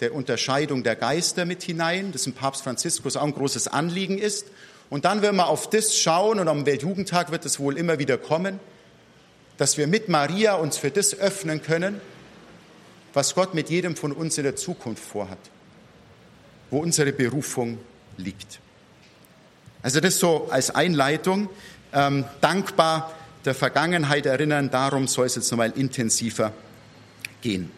[0.00, 4.48] der Unterscheidung der Geister mit hinein, das im Papst Franziskus auch ein großes Anliegen ist.
[4.90, 8.18] Und dann werden wir auf das schauen und am Weltjugendtag wird es wohl immer wieder
[8.18, 8.60] kommen,
[9.58, 12.00] dass wir mit Maria uns für das öffnen können,
[13.12, 15.38] was Gott mit jedem von uns in der Zukunft vorhat,
[16.70, 17.78] wo unsere Berufung
[18.16, 18.60] liegt.
[19.82, 21.48] Also das so als Einleitung.
[21.92, 23.12] Ähm, dankbar
[23.44, 26.52] der Vergangenheit erinnern, darum soll es jetzt nochmal intensiver
[27.42, 27.70] gehen.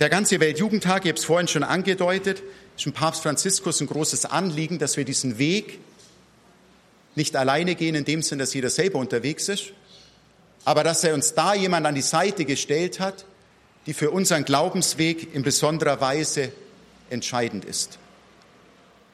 [0.00, 2.42] Der ganze Weltjugendtag, ich habe es vorhin schon angedeutet,
[2.76, 5.78] ist Papst Franziskus ein großes Anliegen, dass wir diesen Weg
[7.16, 9.72] nicht alleine gehen, in dem Sinn, dass jeder selber unterwegs ist,
[10.64, 13.24] aber dass er uns da jemand an die Seite gestellt hat,
[13.86, 16.52] die für unseren Glaubensweg in besonderer Weise
[17.10, 17.98] entscheidend ist.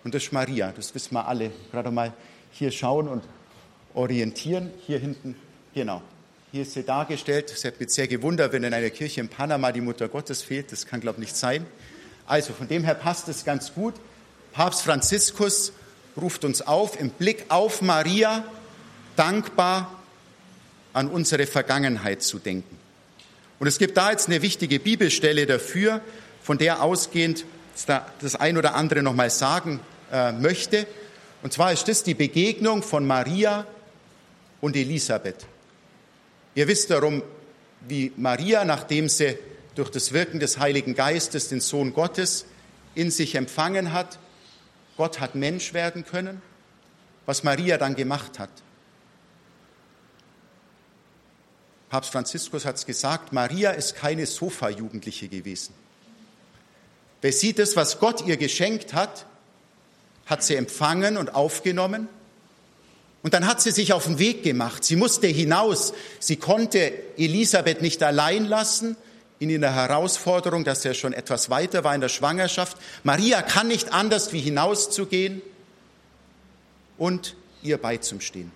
[0.05, 1.53] Und das ist Maria, das wissen wir alle.
[1.71, 2.13] Gerade mal
[2.51, 3.23] hier schauen und
[3.95, 4.71] orientieren.
[4.87, 5.37] Hier hinten,
[5.75, 6.03] genau.
[6.51, 7.51] Hier ist sie dargestellt.
[7.53, 10.73] Es hat mich sehr gewundert, wenn in einer Kirche in Panama die Mutter Gottes fehlt.
[10.73, 11.67] Das kann, glaube ich, nicht sein.
[12.27, 13.95] Also von dem her passt es ganz gut.
[14.53, 15.73] Papst Franziskus
[16.21, 18.45] ruft uns auf, im Blick auf Maria
[19.17, 20.03] dankbar
[20.93, 22.79] an unsere Vergangenheit zu denken.
[23.59, 26.01] Und es gibt da jetzt eine wichtige Bibelstelle dafür,
[26.43, 27.45] von der ausgehend
[28.21, 30.87] das ein oder andere nochmal sagen äh, möchte.
[31.43, 33.67] Und zwar ist das die Begegnung von Maria
[34.61, 35.47] und Elisabeth.
[36.55, 37.23] Ihr wisst darum,
[37.89, 39.39] wie Maria, nachdem sie
[39.75, 42.45] durch das Wirken des Heiligen Geistes den Sohn Gottes
[42.95, 44.19] in sich empfangen hat,
[44.97, 46.43] Gott hat Mensch werden können,
[47.27, 48.51] was Maria dann gemacht hat.
[51.89, 55.75] Papst Franziskus hat es gesagt, Maria ist keine Sofa-Jugendliche gewesen.
[57.21, 59.27] Wer sieht das, was Gott ihr geschenkt hat,
[60.27, 62.09] hat sie empfangen und aufgenommen.
[63.23, 64.85] Und dann hat sie sich auf den Weg gemacht.
[64.85, 65.93] Sie musste hinaus.
[66.19, 68.97] Sie konnte Elisabeth nicht allein lassen
[69.43, 72.77] in ihrer Herausforderung, dass er schon etwas weiter war in der Schwangerschaft.
[73.03, 75.43] Maria kann nicht anders, wie hinauszugehen
[76.99, 78.53] und ihr beizustehen.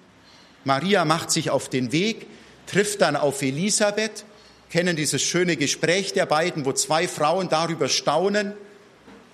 [0.65, 2.27] Maria macht sich auf den Weg,
[2.67, 4.25] trifft dann auf Elisabeth
[4.71, 8.53] kennen dieses schöne Gespräch der beiden, wo zwei Frauen darüber staunen,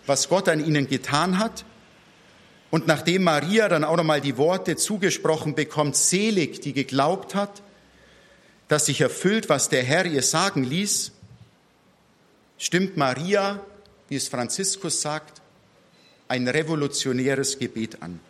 [0.07, 1.65] was Gott an ihnen getan hat.
[2.71, 7.63] Und nachdem Maria dann auch nochmal die Worte zugesprochen bekommt, selig, die geglaubt hat,
[8.69, 11.12] dass sich erfüllt, was der Herr ihr sagen ließ,
[12.63, 13.61] stimmt Maria,
[14.09, 15.43] wie es Franziskus sagt,
[16.29, 18.21] ein revolutionäres Gebet an.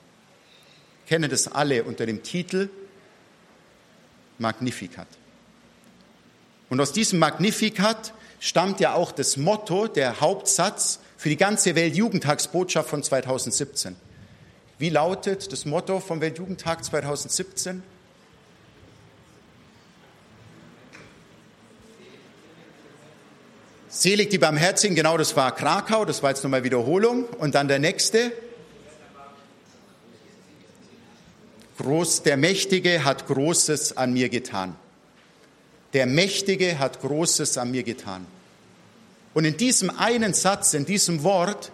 [1.07, 2.71] Kennen das alle unter dem Titel
[4.39, 5.07] Magnificat.
[6.71, 12.89] Und aus diesem Magnificat stammt ja auch das Motto, der Hauptsatz für die ganze Weltjugendtagsbotschaft
[12.89, 13.95] von 2017.
[14.79, 17.83] Wie lautet das Motto vom Weltjugendtag 2017?
[23.95, 27.25] Selig die Barmherzigen, genau das war Krakau, das war jetzt nochmal Wiederholung.
[27.25, 28.33] Und dann der nächste.
[31.79, 34.77] Groß, der Mächtige hat Großes an mir getan
[35.93, 38.27] der Mächtige hat Großes an mir getan.
[39.35, 41.71] Und in diesem einen Satz, in diesem Wort,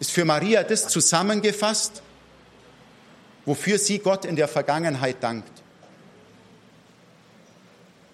[0.00, 2.02] ist für Maria das zusammengefasst,
[3.44, 5.50] wofür sie Gott in der Vergangenheit dankt.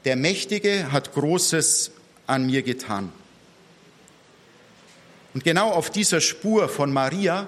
[0.04, 1.92] Der Mächtige hat Großes
[2.26, 3.12] an mir getan.
[5.34, 7.46] Und genau auf dieser Spur von Maria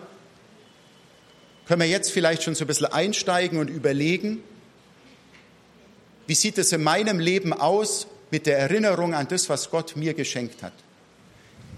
[1.67, 4.43] können wir jetzt vielleicht schon so ein bisschen einsteigen und überlegen,
[6.27, 10.15] wie sieht es in meinem Leben aus mit der Erinnerung an das, was Gott mir
[10.15, 10.73] geschenkt hat?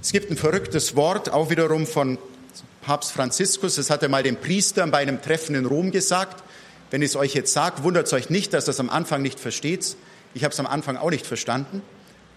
[0.01, 2.19] Es gibt ein verrücktes Wort, auch wiederum von
[2.83, 6.45] Papst Franziskus, das hat er mal den Priestern bei einem Treffen in Rom gesagt.
[6.93, 9.41] Wenn ich es euch jetzt sage, wundert es euch nicht, dass das am Anfang nicht
[9.41, 9.97] versteht.
[10.35, 11.83] Ich habe es am Anfang auch nicht verstanden.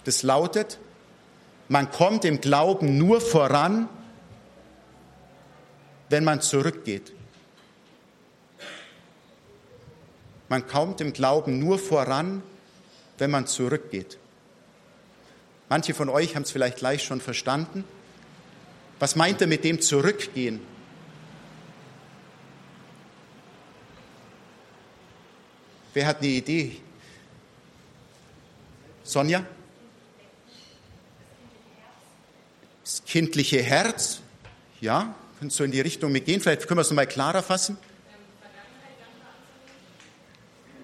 [0.04, 0.80] Das lautet,
[1.68, 3.88] man kommt im Glauben nur voran,
[6.10, 7.14] wenn man zurückgeht.
[10.50, 12.42] Man kommt im Glauben nur voran,
[13.20, 14.18] wenn man zurückgeht.
[15.70, 17.84] Manche von euch haben es vielleicht gleich schon verstanden.
[18.98, 20.60] Was meint er mit dem Zurückgehen?
[25.94, 26.78] Wer hat eine Idee?
[29.04, 29.46] Sonja?
[32.89, 34.19] Das kindliche Herz?
[34.82, 36.41] Ja, könnte so in die Richtung mitgehen.
[36.41, 37.78] Vielleicht können wir es nochmal klarer fassen.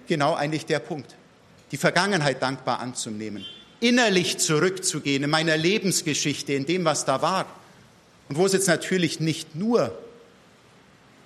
[0.06, 1.16] Genau eigentlich der Punkt.
[1.72, 3.44] Die Vergangenheit dankbar anzunehmen.
[3.80, 7.44] Innerlich zurückzugehen in meiner Lebensgeschichte, in dem, was da war.
[8.28, 9.98] Und wo es jetzt natürlich nicht nur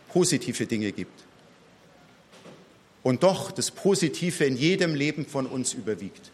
[0.09, 1.25] positive Dinge gibt.
[3.03, 6.31] Und doch das Positive in jedem Leben von uns überwiegt.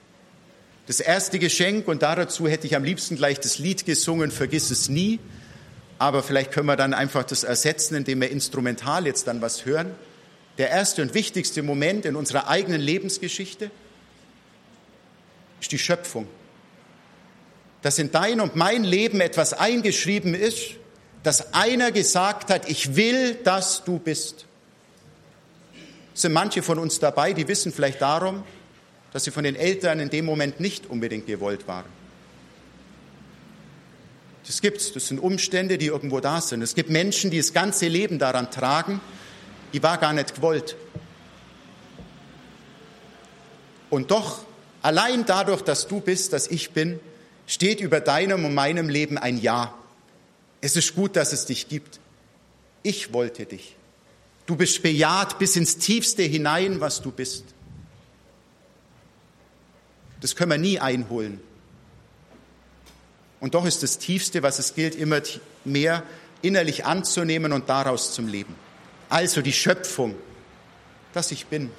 [0.86, 4.88] Das erste Geschenk, und dazu hätte ich am liebsten gleich das Lied gesungen, Vergiss es
[4.88, 5.18] nie.
[5.98, 9.94] Aber vielleicht können wir dann einfach das ersetzen, indem wir instrumental jetzt dann was hören.
[10.58, 13.70] Der erste und wichtigste Moment in unserer eigenen Lebensgeschichte
[15.60, 16.28] ist die Schöpfung.
[17.82, 20.74] Dass in dein und mein Leben etwas eingeschrieben ist,
[21.22, 24.46] dass einer gesagt hat, ich will, dass du bist.
[26.14, 28.44] Sind manche von uns dabei, die wissen vielleicht darum,
[29.16, 31.86] dass sie von den Eltern in dem Moment nicht unbedingt gewollt waren.
[34.46, 36.60] Das gibt's, das sind Umstände, die irgendwo da sind.
[36.60, 39.00] Es gibt Menschen, die das ganze Leben daran tragen,
[39.72, 40.76] die war gar nicht gewollt.
[43.88, 44.44] Und doch,
[44.82, 47.00] allein dadurch, dass du bist, dass ich bin,
[47.46, 49.72] steht über deinem und meinem Leben ein Ja.
[50.60, 52.00] Es ist gut, dass es dich gibt.
[52.82, 53.76] Ich wollte dich.
[54.44, 57.55] Du bist bejaht bis ins Tiefste hinein, was du bist.
[60.20, 61.40] Das können wir nie einholen.
[63.40, 65.20] Und doch ist das Tiefste, was es gilt, immer
[65.64, 66.02] mehr
[66.42, 68.54] innerlich anzunehmen und daraus zum Leben.
[69.08, 70.14] Also die Schöpfung,
[71.12, 71.70] dass ich bin.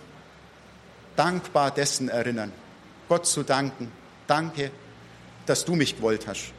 [1.16, 2.52] Dankbar dessen erinnern.
[3.10, 3.92] Gott zu danken.
[4.28, 4.72] Danke,
[5.46, 6.54] dass du mich gewollt hast.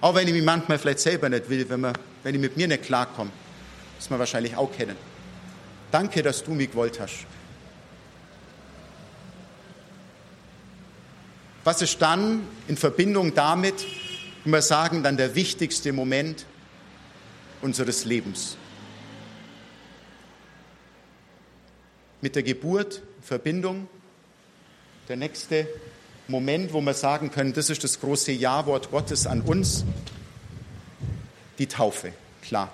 [0.00, 2.68] Auch wenn ich mich manchmal vielleicht selber nicht will, wenn, man, wenn ich mit mir
[2.68, 3.30] nicht klarkomme.
[3.98, 4.96] Das man wahrscheinlich auch kennen.
[5.90, 7.26] Danke, dass du mich gewollt hast.
[11.66, 13.84] Was ist dann in Verbindung damit,
[14.44, 16.46] wenn wir sagen, dann der wichtigste Moment
[17.60, 18.56] unseres Lebens?
[22.20, 23.88] Mit der Geburt in Verbindung,
[25.08, 25.66] der nächste
[26.28, 29.84] Moment, wo wir sagen können, das ist das große Ja-Wort Gottes an uns,
[31.58, 32.72] die Taufe, klar.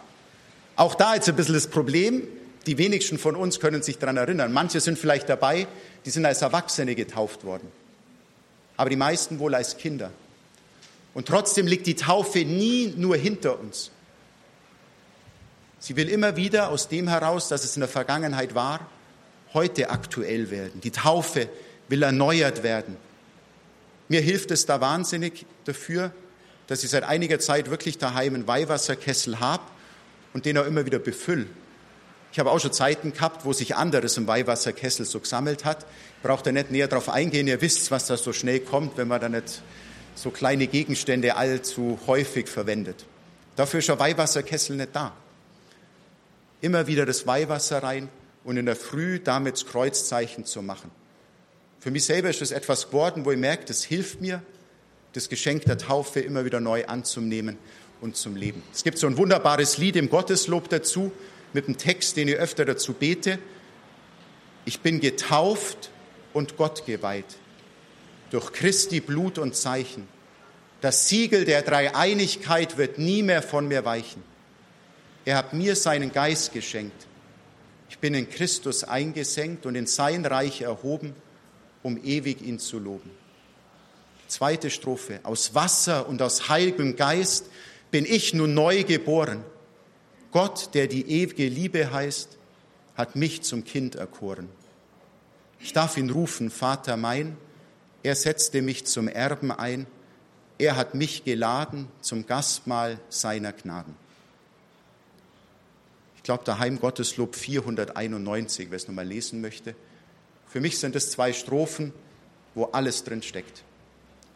[0.77, 2.25] Auch da ist ein bisschen das Problem,
[2.67, 4.53] die wenigsten von uns können sich daran erinnern.
[4.53, 5.67] Manche sind vielleicht dabei,
[6.05, 7.82] die sind als Erwachsene getauft worden
[8.77, 10.11] aber die meisten wohl als Kinder.
[11.15, 13.91] Und trotzdem liegt die Taufe nie nur hinter uns.
[15.79, 18.87] Sie will immer wieder aus dem heraus, dass es in der Vergangenheit war,
[19.53, 20.81] heute aktuell werden.
[20.81, 21.49] Die Taufe
[21.89, 22.97] will erneuert werden.
[24.09, 26.13] Mir hilft es da wahnsinnig dafür,
[26.67, 29.65] dass ich seit einiger Zeit wirklich daheim einen Weihwasserkessel habe
[30.33, 31.47] und den auch immer wieder befülle.
[32.33, 35.85] Ich habe auch schon Zeiten gehabt, wo sich anderes im Weihwasserkessel so gesammelt hat.
[36.23, 37.47] Braucht ihr nicht näher darauf eingehen.
[37.47, 39.63] Ihr wisst, was da so schnell kommt, wenn man da nicht
[40.15, 43.05] so kleine Gegenstände allzu häufig verwendet.
[43.55, 45.13] Dafür ist ein Weihwasserkessel nicht da.
[46.63, 48.09] Immer wieder das Weihwasser rein
[48.45, 50.91] und in der Früh damit das Kreuzzeichen zu machen.
[51.81, 54.41] Für mich selber ist es etwas geworden, wo ich merke, das hilft mir,
[55.13, 57.59] das Geschenk der Taufe immer wieder neu anzunehmen
[58.01, 58.63] und zum Leben.
[58.73, 61.13] Es gibt so ein wunderbares Lied im Gotteslob dazu,
[61.53, 63.39] mit dem Text, den ich öfter dazu bete.
[64.65, 65.91] Ich bin getauft
[66.33, 67.37] und Gott geweiht
[68.33, 70.09] durch Christi Blut und Zeichen.
[70.81, 74.23] Das Siegel der Dreieinigkeit wird nie mehr von mir weichen.
[75.27, 77.07] Er hat mir seinen Geist geschenkt.
[77.91, 81.15] Ich bin in Christus eingesenkt und in sein Reich erhoben,
[81.83, 83.11] um ewig ihn zu loben.
[84.29, 85.21] Zweite Strophe.
[85.25, 87.51] Aus Wasser und aus heiligem Geist
[87.91, 89.45] bin ich nun neu geboren.
[90.33, 92.39] Gott, der die ewige Liebe heißt,
[92.97, 94.49] hat mich zum Kind erkoren.
[95.61, 97.37] Ich darf ihn rufen, Vater mein.
[98.03, 99.87] Er setzte mich zum Erben ein.
[100.59, 103.95] Er hat mich geladen zum Gastmahl seiner Gnaden.
[106.17, 109.75] Ich glaube, daheim Gotteslob 491, wer es nochmal lesen möchte.
[110.47, 111.93] Für mich sind es zwei Strophen,
[112.55, 113.65] wo alles drin steckt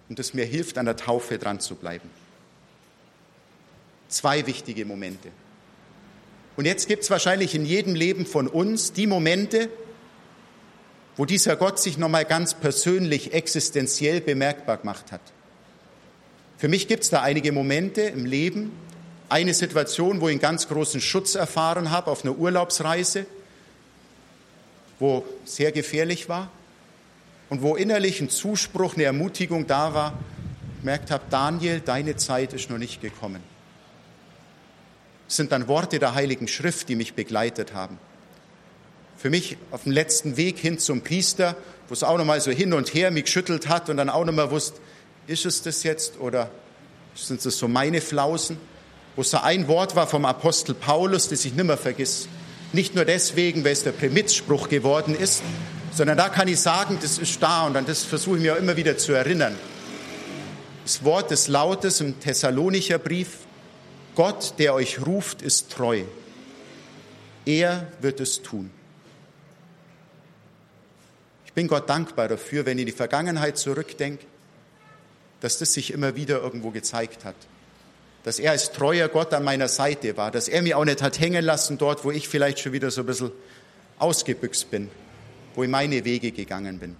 [0.09, 2.11] und es mir hilft, an der Taufe dran zu bleiben.
[4.09, 5.31] Zwei wichtige Momente.
[6.57, 9.69] Und jetzt gibt es wahrscheinlich in jedem Leben von uns die Momente,
[11.17, 15.21] wo dieser Gott sich nochmal ganz persönlich, existenziell bemerkbar gemacht hat.
[16.59, 18.73] Für mich gibt es da einige Momente im Leben,
[19.29, 23.27] eine Situation, wo ich einen ganz großen Schutz erfahren habe auf einer Urlaubsreise,
[24.99, 26.51] wo sehr gefährlich war
[27.51, 30.19] und wo innerlich ein Zuspruch, eine Ermutigung da war,
[30.81, 33.56] gemerkt habe, Daniel, deine Zeit ist noch nicht gekommen.
[35.29, 37.99] Sind dann Worte der Heiligen Schrift, die mich begleitet haben.
[39.17, 41.57] Für mich auf dem letzten Weg hin zum Priester,
[41.89, 44.51] wo es auch nochmal so hin und her mich geschüttelt hat und dann auch nochmal
[44.51, 44.79] wusste,
[45.27, 46.51] ist es das jetzt oder
[47.15, 48.59] sind es so meine Flausen?
[49.17, 52.29] Wo es so ein Wort war vom Apostel Paulus, das ich nimmer vergiss.
[52.73, 55.43] Nicht nur deswegen, weil es der Prämitzspruch geworden ist,
[55.93, 58.59] sondern da kann ich sagen, das ist da und an das versuche ich mir auch
[58.59, 59.57] immer wieder zu erinnern.
[60.85, 63.46] Das Wort des Lautes im Thessalonicher Brief,
[64.17, 66.03] Gott, der euch ruft, ist treu.
[67.45, 68.71] Er wird es tun.
[71.45, 74.25] Ich bin Gott dankbar dafür, wenn ich die Vergangenheit zurückdenke,
[75.41, 77.37] dass das sich immer wieder irgendwo gezeigt hat.
[78.25, 81.21] Dass er als treuer Gott an meiner Seite war, dass er mich auch nicht hat
[81.21, 83.33] hängen lassen dort, wo ich vielleicht schon wieder so ein bisschen
[83.99, 84.91] ausgebüxt bin,
[85.55, 86.97] wo ich meine Wege gegangen bin.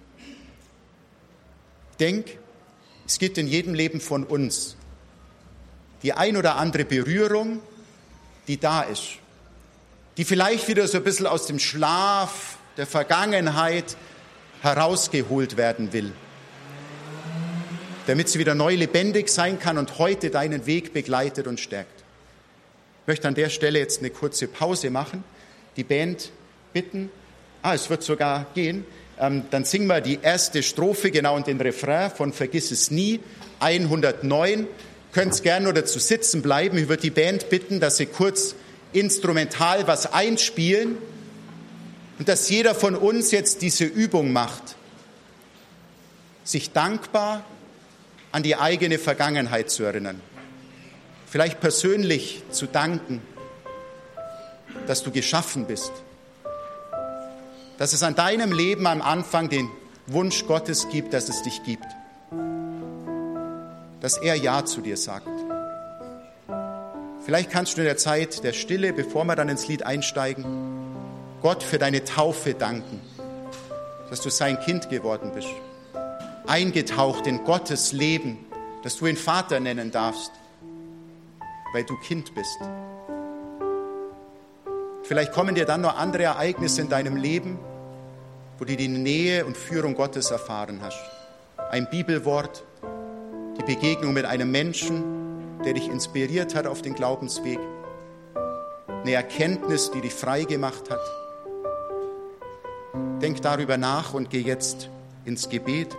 [1.99, 2.37] Denk,
[3.07, 4.77] es gibt in jedem Leben von uns
[6.03, 7.59] die ein oder andere Berührung,
[8.47, 9.19] die da ist,
[10.17, 13.97] die vielleicht wieder so ein bisschen aus dem Schlaf der Vergangenheit
[14.61, 16.13] herausgeholt werden will
[18.07, 22.03] damit sie wieder neu lebendig sein kann und heute deinen Weg begleitet und stärkt.
[23.01, 25.23] Ich möchte an der Stelle jetzt eine kurze Pause machen,
[25.75, 26.31] die Band
[26.73, 27.11] bitten,
[27.61, 28.85] ah, es wird sogar gehen,
[29.19, 33.19] ähm, dann singen wir die erste Strophe, genau und den Refrain von Vergiss es nie,
[33.59, 34.67] 109.
[35.17, 36.77] Könnt gerne oder zu sitzen bleiben.
[36.77, 38.53] Ich würde die Band bitten, dass sie kurz
[38.93, 40.95] instrumental was einspielen
[42.19, 44.75] und dass jeder von uns jetzt diese Übung macht,
[46.43, 47.43] sich dankbar
[48.31, 50.21] an die eigene Vergangenheit zu erinnern.
[51.25, 53.23] Vielleicht persönlich zu danken,
[54.85, 55.93] dass du geschaffen bist.
[57.79, 59.67] Dass es an deinem Leben am Anfang den
[60.05, 61.96] Wunsch Gottes gibt, dass es dich gibt.
[64.07, 65.27] Dass er Ja zu dir sagt.
[67.25, 70.45] Vielleicht kannst du in der Zeit der Stille, bevor wir dann ins Lied einsteigen,
[71.41, 73.01] Gott für deine Taufe danken,
[74.09, 75.49] dass du sein Kind geworden bist
[76.47, 78.45] eingetaucht in Gottes Leben,
[78.83, 80.31] dass du ihn Vater nennen darfst,
[81.73, 82.57] weil du Kind bist.
[85.03, 87.59] Vielleicht kommen dir dann noch andere Ereignisse in deinem Leben,
[88.57, 90.99] wo du die Nähe und Führung Gottes erfahren hast.
[91.69, 92.63] Ein Bibelwort,
[93.57, 95.03] die Begegnung mit einem Menschen,
[95.65, 97.59] der dich inspiriert hat auf den Glaubensweg,
[99.01, 101.01] eine Erkenntnis, die dich frei gemacht hat.
[103.21, 104.89] Denk darüber nach und geh jetzt
[105.25, 105.97] ins Gebet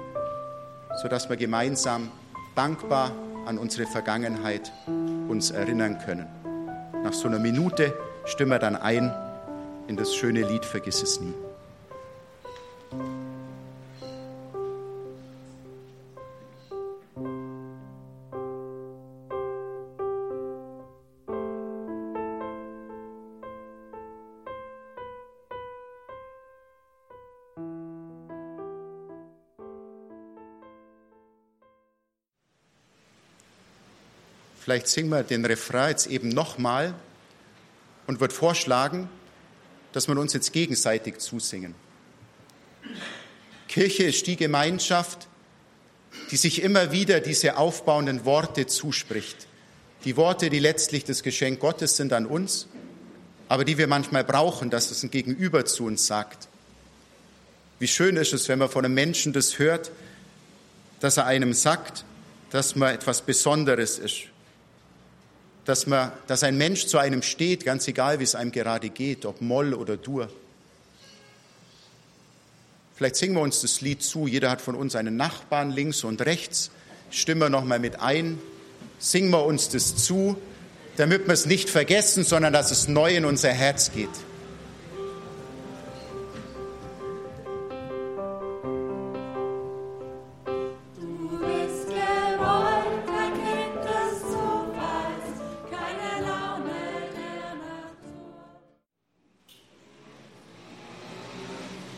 [1.01, 2.11] sodass wir gemeinsam
[2.55, 3.13] dankbar
[3.47, 4.73] an unsere Vergangenheit
[5.29, 6.27] uns erinnern können.
[7.05, 7.95] Nach so einer Minute
[8.25, 9.13] stimmen wir dann ein
[9.87, 11.35] in das schöne Lied Vergiss es nie.
[34.69, 36.93] Vielleicht singen wir den Refrain jetzt eben nochmal
[38.07, 39.09] und wird vorschlagen,
[39.93, 41.75] dass wir uns jetzt gegenseitig zusingen.
[43.67, 45.27] Kirche ist die Gemeinschaft,
[46.31, 49.47] die sich immer wieder diese aufbauenden Worte zuspricht.
[50.05, 52.67] Die Worte, die letztlich das Geschenk Gottes sind an uns,
[53.49, 56.47] aber die wir manchmal brauchen, dass es ein Gegenüber zu uns sagt.
[57.79, 59.91] Wie schön ist es, wenn man von einem Menschen das hört,
[61.01, 62.05] dass er einem sagt,
[62.51, 64.29] dass man etwas Besonderes ist,
[65.69, 69.27] dass, man, dass ein Mensch zu einem steht, ganz egal, wie es einem gerade geht,
[69.27, 70.31] ob Moll oder Dur.
[72.97, 74.27] Vielleicht singen wir uns das Lied zu.
[74.27, 76.71] Jeder hat von uns einen Nachbarn links und rechts.
[77.11, 78.39] Stimmen wir nochmal mit ein.
[78.99, 80.39] Singen wir uns das zu,
[80.97, 84.09] damit wir es nicht vergessen, sondern dass es neu in unser Herz geht.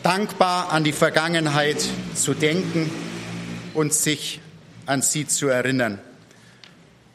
[0.03, 1.83] Dankbar an die Vergangenheit
[2.15, 2.89] zu denken
[3.73, 4.41] und sich
[4.85, 5.99] an sie zu erinnern.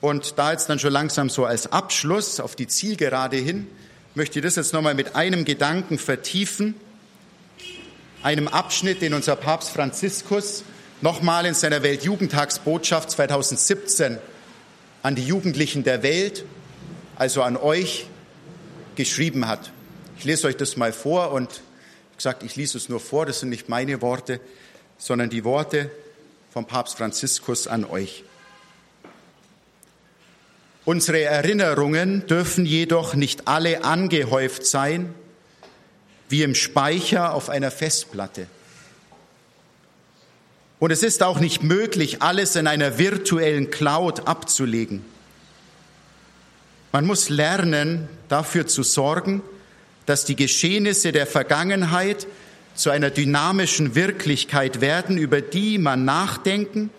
[0.00, 3.66] Und da jetzt dann schon langsam so als Abschluss auf die Zielgerade hin,
[4.14, 6.74] möchte das jetzt nochmal mit einem Gedanken vertiefen,
[8.22, 10.64] einem Abschnitt, den unser Papst Franziskus
[11.00, 14.18] nochmal in seiner Weltjugendtagsbotschaft 2017
[15.02, 16.44] an die Jugendlichen der Welt,
[17.16, 18.06] also an euch,
[18.94, 19.72] geschrieben hat.
[20.18, 21.60] Ich lese euch das mal vor und
[22.16, 24.40] gesagt, ich lese es nur vor, das sind nicht meine Worte,
[24.98, 25.90] sondern die Worte
[26.50, 28.24] vom Papst Franziskus an euch.
[30.84, 35.14] Unsere Erinnerungen dürfen jedoch nicht alle angehäuft sein,
[36.28, 38.46] wie im Speicher auf einer Festplatte.
[40.78, 45.04] Und es ist auch nicht möglich, alles in einer virtuellen Cloud abzulegen.
[46.92, 49.42] Man muss lernen, dafür zu sorgen,
[50.06, 52.26] dass die Geschehnisse der Vergangenheit
[52.74, 56.90] zu einer dynamischen Wirklichkeit werden, über die man nachdenken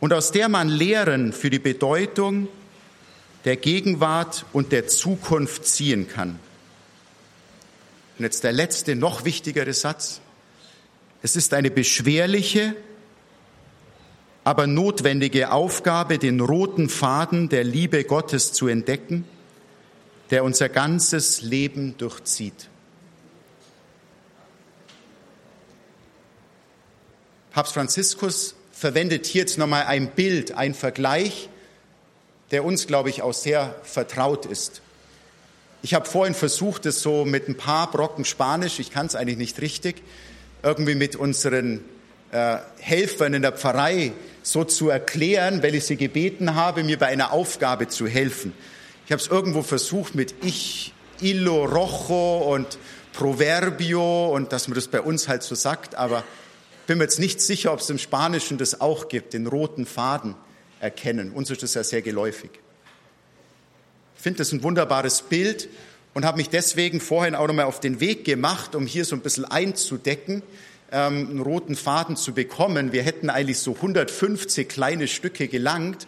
[0.00, 2.48] und aus der man Lehren für die Bedeutung
[3.44, 6.38] der Gegenwart und der Zukunft ziehen kann.
[8.18, 10.20] Und jetzt der letzte, noch wichtigere Satz.
[11.22, 12.76] Es ist eine beschwerliche,
[14.44, 19.24] aber notwendige Aufgabe, den roten Faden der Liebe Gottes zu entdecken,
[20.30, 22.68] der unser ganzes Leben durchzieht.
[27.52, 31.48] Papst Franziskus verwendet hier jetzt nochmal ein Bild, ein Vergleich,
[32.50, 34.82] der uns, glaube ich, auch sehr vertraut ist.
[35.82, 39.38] Ich habe vorhin versucht, es so mit ein paar Brocken Spanisch, ich kann es eigentlich
[39.38, 40.02] nicht richtig,
[40.62, 41.84] irgendwie mit unseren
[42.32, 44.12] äh, Helfern in der Pfarrei
[44.42, 48.52] so zu erklären, weil ich sie gebeten habe, mir bei einer Aufgabe zu helfen.
[49.06, 52.78] Ich habe es irgendwo versucht mit Ich, Illo, Rojo und
[53.12, 56.24] Proverbio und dass man das bei uns halt so sagt, aber
[56.86, 60.34] bin mir jetzt nicht sicher, ob es im Spanischen das auch gibt, den roten Faden
[60.80, 61.32] erkennen.
[61.32, 62.50] Uns ist das ja sehr geläufig.
[64.16, 65.68] Ich finde das ein wunderbares Bild
[66.14, 69.20] und habe mich deswegen vorhin auch nochmal auf den Weg gemacht, um hier so ein
[69.20, 70.42] bisschen einzudecken,
[70.92, 72.92] ähm, einen roten Faden zu bekommen.
[72.92, 76.06] Wir hätten eigentlich so 150 kleine Stücke gelangt,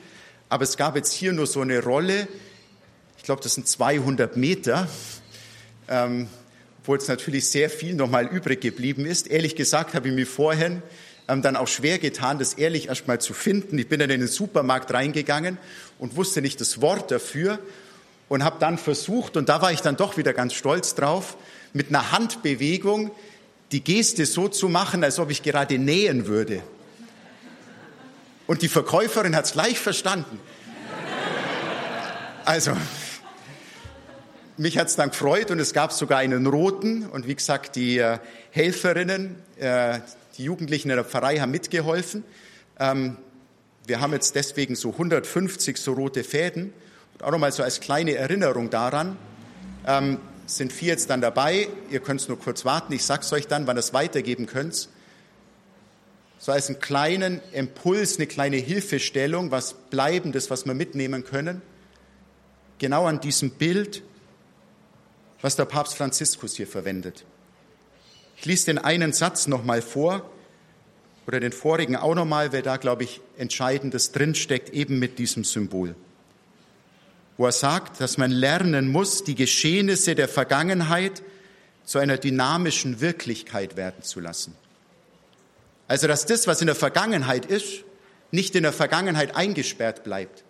[0.49, 2.27] aber es gab jetzt hier nur so eine Rolle.
[3.27, 4.87] Glaube, das sind 200 Meter.
[5.89, 6.29] Ähm,
[6.81, 9.27] obwohl es natürlich sehr viel nochmal übrig geblieben ist.
[9.27, 10.81] Ehrlich gesagt habe ich mir vorhin
[11.27, 13.81] ähm, dann auch schwer getan, das ehrlich erstmal zu finden.
[13.81, 15.59] Ich bin dann in den Supermarkt reingegangen
[15.99, 17.59] und wusste nicht das Wort dafür
[18.29, 21.37] und habe dann versucht, und da war ich dann doch wieder ganz stolz drauf,
[21.73, 23.11] mit einer Handbewegung
[23.73, 26.63] die Geste so zu machen, als ob ich gerade nähen würde.
[28.47, 30.39] Und die Verkäuferin hat es gleich verstanden.
[32.45, 32.77] Also,
[34.59, 37.07] mich hat es dann gefreut und es gab sogar einen roten.
[37.07, 38.19] Und wie gesagt, die äh,
[38.51, 40.01] Helferinnen, äh,
[40.39, 42.25] die Jugendlichen in der Pfarrei haben mitgeholfen.
[42.79, 43.17] Ähm,
[43.87, 46.73] wir haben jetzt deswegen so 150 so rote Fäden.
[47.15, 49.17] Und auch nochmal so als kleine Erinnerung daran,
[49.87, 51.69] ähm, sind vier jetzt dann dabei.
[51.91, 52.93] Ihr könnt es nur kurz warten.
[52.93, 54.89] Ich sag's euch dann, wann ihr es weitergeben könnt.
[56.39, 61.63] So als einen kleinen Impuls, eine kleine Hilfestellung, was Bleibendes, was wir mitnehmen können.
[62.79, 64.03] Genau an diesem Bild
[65.43, 67.25] was der Papst Franziskus hier verwendet.
[68.37, 70.31] Ich lese den einen Satz nochmal vor
[71.27, 75.95] oder den vorigen auch nochmal, weil da, glaube ich, Entscheidendes drinsteckt, eben mit diesem Symbol.
[77.37, 81.23] Wo er sagt, dass man lernen muss, die Geschehnisse der Vergangenheit
[81.85, 84.55] zu einer dynamischen Wirklichkeit werden zu lassen.
[85.89, 87.85] Also, dass das, was in der Vergangenheit ist,
[88.31, 90.45] nicht in der Vergangenheit eingesperrt bleibt.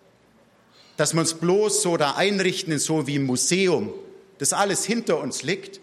[0.95, 3.93] Dass wir uns bloß so da einrichten, so wie im Museum,
[4.39, 5.79] das alles hinter uns liegt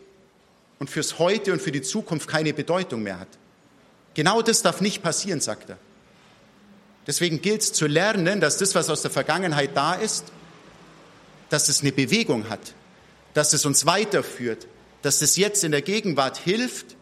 [0.79, 3.29] und fürs Heute und für die Zukunft keine Bedeutung mehr hat.
[4.15, 5.79] Genau das darf nicht passieren, sagt er.
[7.07, 10.27] Deswegen gilt es zu lernen, dass das, was aus der Vergangenheit da ist,
[11.51, 12.75] dass es eine Bewegung hat,
[13.35, 14.67] dass es uns weiterführt,
[15.03, 16.97] dass es jetzt in der Gegenwart hilft,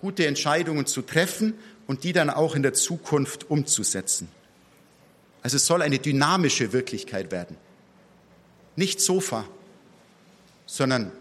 [0.00, 1.54] gute Entscheidungen zu treffen
[1.86, 4.28] und die dann auch in der Zukunft umzusetzen.
[5.42, 7.56] Also es soll eine dynamische Wirklichkeit werden.
[8.74, 9.44] Nicht Sofa,
[10.72, 11.12] sondern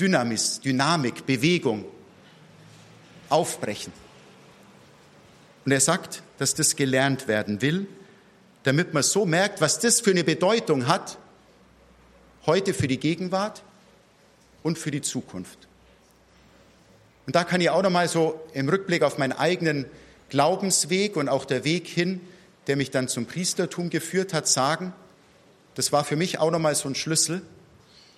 [0.00, 1.84] Dynamis, Dynamik, Bewegung,
[3.28, 3.92] Aufbrechen.
[5.66, 7.86] Und er sagt, dass das gelernt werden will,
[8.62, 11.18] damit man so merkt, was das für eine Bedeutung hat,
[12.46, 13.62] heute für die Gegenwart
[14.62, 15.68] und für die Zukunft.
[17.26, 19.84] Und da kann ich auch nochmal so im Rückblick auf meinen eigenen
[20.30, 22.22] Glaubensweg und auch der Weg hin,
[22.68, 24.94] der mich dann zum Priestertum geführt hat, sagen,
[25.74, 27.42] das war für mich auch nochmal so ein Schlüssel,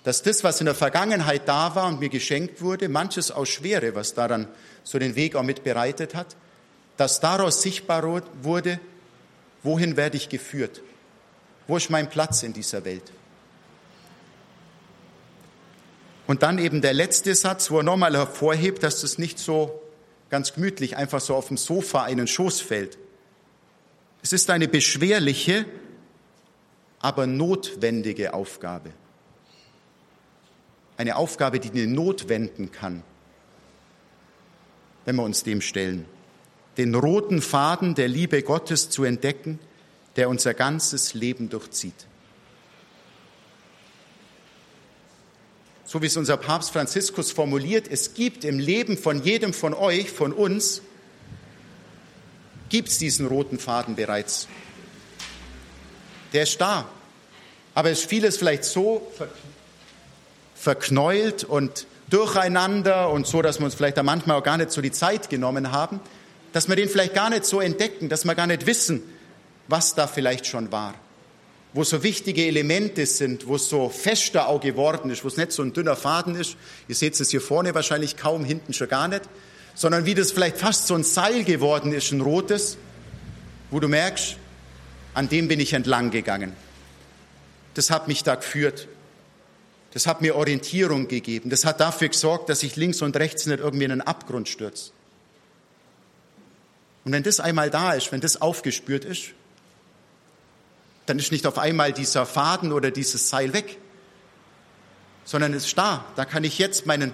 [0.03, 3.95] dass das, was in der Vergangenheit da war und mir geschenkt wurde, manches aus Schwere,
[3.95, 4.47] was daran
[4.83, 6.35] so den Weg auch mit bereitet hat,
[6.97, 8.79] dass daraus sichtbar wurde,
[9.63, 10.81] wohin werde ich geführt?
[11.67, 13.11] Wo ist mein Platz in dieser Welt?
[16.27, 19.81] Und dann eben der letzte Satz, wo er nochmal hervorhebt, dass das nicht so
[20.29, 22.97] ganz gemütlich einfach so auf dem Sofa einen Schoß fällt.
[24.21, 25.65] Es ist eine beschwerliche,
[26.99, 28.91] aber notwendige Aufgabe.
[30.99, 33.03] Eine Aufgabe, die eine Not wenden kann,
[35.05, 36.03] wenn wir uns dem stellen.
[36.75, 39.59] Den roten Faden der Liebe Gottes zu entdecken,
[40.17, 42.05] der unser ganzes Leben durchzieht.
[45.85, 50.11] So wie es unser Papst Franziskus formuliert, es gibt im Leben von jedem von euch,
[50.11, 50.81] von uns,
[52.67, 54.49] gibt es diesen roten Faden bereits.
[56.33, 56.89] Der ist da.
[57.73, 59.09] Aber es ist vieles vielleicht so
[60.59, 64.81] verknäult und durcheinander und so, dass wir uns vielleicht da manchmal auch gar nicht so
[64.81, 66.01] die Zeit genommen haben,
[66.51, 69.01] dass wir den vielleicht gar nicht so entdecken, dass wir gar nicht wissen,
[69.69, 70.95] was da vielleicht schon war.
[71.73, 75.51] Wo so wichtige Elemente sind, wo es so fester auch geworden ist, wo es nicht
[75.51, 76.57] so ein dünner Faden ist.
[76.87, 79.21] Ihr seht es hier vorne wahrscheinlich kaum, hinten schon gar nicht.
[79.75, 82.77] Sondern wie das vielleicht fast so ein Seil geworden ist, ein rotes,
[83.69, 84.35] wo du merkst,
[85.13, 86.53] an dem bin ich entlang gegangen.
[87.75, 88.87] Das hat mich da geführt.
[89.91, 91.49] Das hat mir Orientierung gegeben.
[91.49, 94.91] Das hat dafür gesorgt, dass ich links und rechts nicht irgendwie in einen Abgrund stürze.
[97.05, 99.31] Und wenn das einmal da ist, wenn das aufgespürt ist,
[101.07, 103.79] dann ist nicht auf einmal dieser Faden oder dieses Seil weg,
[105.25, 106.05] sondern es ist da.
[106.15, 107.13] Da kann ich jetzt meinen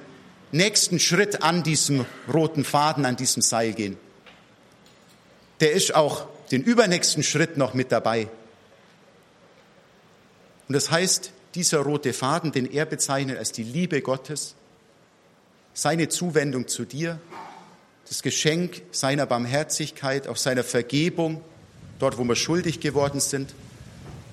[0.51, 3.97] nächsten Schritt an diesem roten Faden, an diesem Seil gehen.
[5.61, 8.27] Der ist auch den übernächsten Schritt noch mit dabei.
[10.67, 14.55] Und das heißt, dieser rote Faden, den er bezeichnet als die Liebe Gottes,
[15.73, 17.19] seine Zuwendung zu dir,
[18.07, 21.41] das Geschenk seiner Barmherzigkeit, auch seiner Vergebung,
[21.99, 23.55] dort wo wir schuldig geworden sind,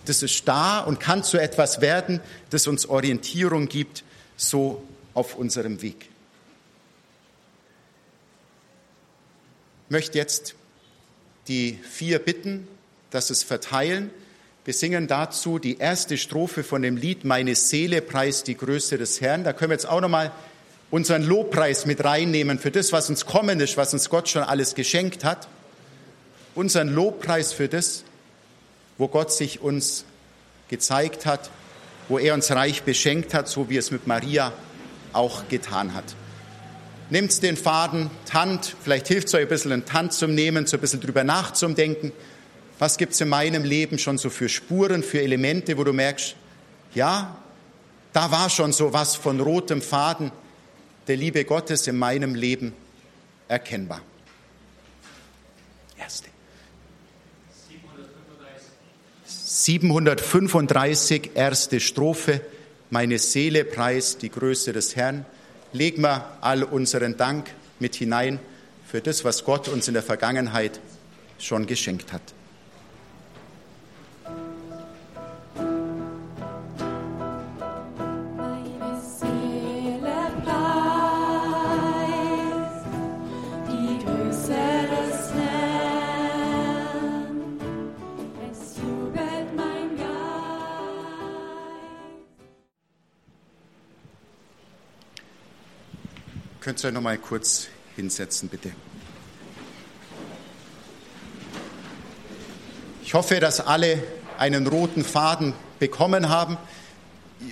[0.05, 2.21] das ist da und kann zu etwas werden,
[2.51, 4.03] das uns Orientierung gibt,
[4.37, 4.83] so
[5.15, 6.09] auf unserem Weg.
[9.87, 10.55] Ich möchte jetzt
[11.49, 12.67] die vier bitten,
[13.11, 14.11] dass es verteilen.
[14.65, 19.21] Wir singen dazu die erste Strophe von dem Lied Meine Seele preist die Größe des
[19.21, 19.43] Herrn.
[19.43, 20.31] Da können wir jetzt auch nochmal
[20.93, 24.77] unseren Lobpreis mit reinnehmen für das, was uns kommen ist, was uns Gott schon alles
[24.77, 25.49] geschenkt hat.
[26.55, 28.05] Unseren Lobpreis für das,
[28.99, 30.05] wo Gott sich uns
[30.69, 31.51] gezeigt hat,
[32.09, 34.53] wo er uns reich beschenkt hat, so wie es mit Maria
[35.13, 36.05] auch getan hat.
[37.11, 40.77] Nehmt den Faden, Tant, vielleicht hilft es euch ein bisschen, einen Tant zum Nehmen, so
[40.77, 42.13] ein bisschen drüber nachzudenken.
[42.83, 46.35] Was gibt es in meinem Leben schon so für Spuren, für Elemente, wo du merkst,
[46.97, 47.41] ja,
[48.13, 50.33] da war schon so was von rotem Faden
[51.07, 52.75] der Liebe Gottes in meinem Leben
[53.47, 54.01] erkennbar.
[55.97, 56.29] Erste.
[59.27, 62.41] 735, erste Strophe.
[62.91, 65.25] Meine Seele preist die Größe des Herrn.
[65.73, 68.41] Legen wir all unseren Dank mit hinein
[68.85, 70.81] für das, was Gott uns in der Vergangenheit
[71.39, 72.23] schon geschenkt hat.
[96.63, 98.71] Könnt ihr euch noch mal kurz hinsetzen, bitte?
[103.03, 104.01] Ich hoffe, dass alle
[104.39, 106.57] einen roten Faden bekommen haben.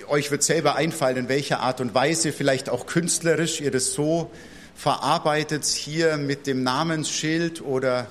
[0.07, 4.31] Euch wird selber einfallen, in welcher Art und Weise, vielleicht auch künstlerisch, ihr das so
[4.75, 8.07] verarbeitet, hier mit dem Namensschild oder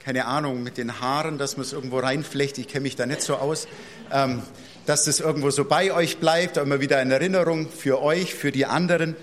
[0.00, 2.58] keine Ahnung, mit den Haaren, dass man es irgendwo reinflecht.
[2.58, 3.68] Ich kenne mich da nicht so aus.
[4.10, 4.42] Ähm,
[4.86, 8.66] dass das irgendwo so bei euch bleibt, immer wieder eine Erinnerung für euch, für die
[8.66, 9.14] anderen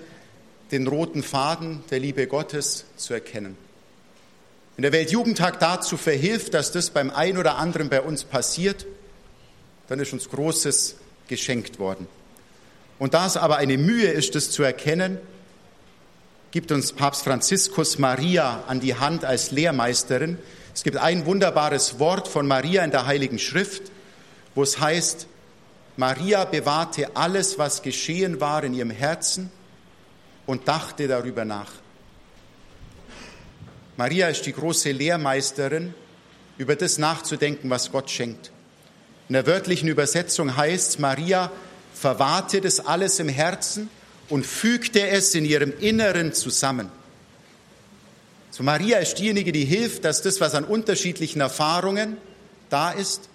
[0.70, 3.56] den roten Faden der Liebe Gottes zu erkennen.
[4.76, 8.86] Wenn der Weltjugendtag dazu verhilft, dass das beim einen oder anderen bei uns passiert,
[9.88, 10.96] dann ist uns Großes
[11.28, 12.08] geschenkt worden.
[12.98, 15.18] Und da es aber eine Mühe ist, das zu erkennen,
[16.50, 20.38] gibt uns Papst Franziskus Maria an die Hand als Lehrmeisterin.
[20.74, 23.90] Es gibt ein wunderbares Wort von Maria in der Heiligen Schrift,
[24.54, 25.26] wo es heißt,
[25.96, 29.50] Maria bewahrte alles, was geschehen war in ihrem Herzen
[30.46, 31.70] und dachte darüber nach.
[33.96, 35.94] Maria ist die große Lehrmeisterin,
[36.58, 38.52] über das nachzudenken, was Gott schenkt.
[39.28, 41.50] In der wörtlichen Übersetzung heißt Maria
[41.94, 43.88] verwahrte das alles im Herzen
[44.28, 46.90] und fügte es in ihrem Inneren zusammen.
[48.50, 52.16] So Maria ist diejenige, die hilft, dass das, was an unterschiedlichen Erfahrungen
[52.70, 53.28] da ist,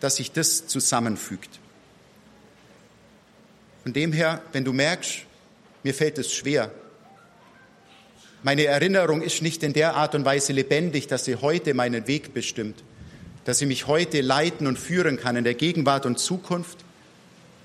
[0.00, 1.58] dass sich das zusammenfügt.
[3.82, 5.24] Von dem her, wenn du merkst,
[5.88, 6.70] mir fällt es schwer,
[8.42, 12.34] meine Erinnerung ist nicht in der Art und Weise lebendig, dass sie heute meinen Weg
[12.34, 12.84] bestimmt,
[13.46, 16.84] dass sie mich heute leiten und führen kann in der Gegenwart und Zukunft.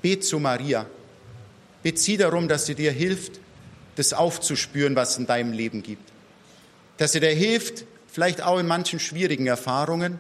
[0.01, 0.86] Bet zu Maria.
[1.84, 3.41] Bet sie darum, dass sie dir hilft,
[3.97, 6.09] das aufzuspüren, was es in deinem Leben gibt.
[6.95, 10.17] Dass sie dir hilft, vielleicht auch in manchen schwierigen Erfahrungen,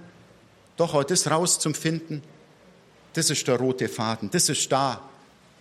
[0.75, 2.21] doch auch das rauszufinden.
[3.13, 5.09] Das ist der rote Faden, das ist da.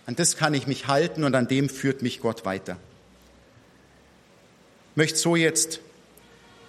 [0.05, 2.77] An das kann ich mich halten und an dem führt mich Gott weiter.
[4.91, 5.79] Ich möchte so jetzt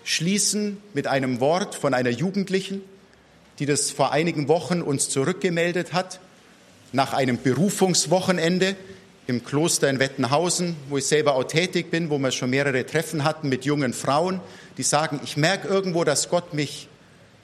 [0.05, 2.83] schließen mit einem Wort von einer Jugendlichen,
[3.59, 6.21] die das vor einigen Wochen uns zurückgemeldet hat,
[6.93, 8.77] nach einem Berufungswochenende
[9.27, 13.25] im Kloster in Wettenhausen, wo ich selber auch tätig bin, wo wir schon mehrere Treffen
[13.25, 14.41] hatten mit jungen Frauen,
[14.77, 16.89] die sagen, ich merke irgendwo, dass Gott mich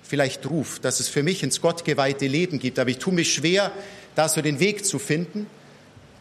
[0.02, 3.72] vielleicht ruft, dass es für mich ins gottgeweihte Leben gibt, aber ich tue mich schwer,
[4.14, 5.46] da so den Weg zu finden.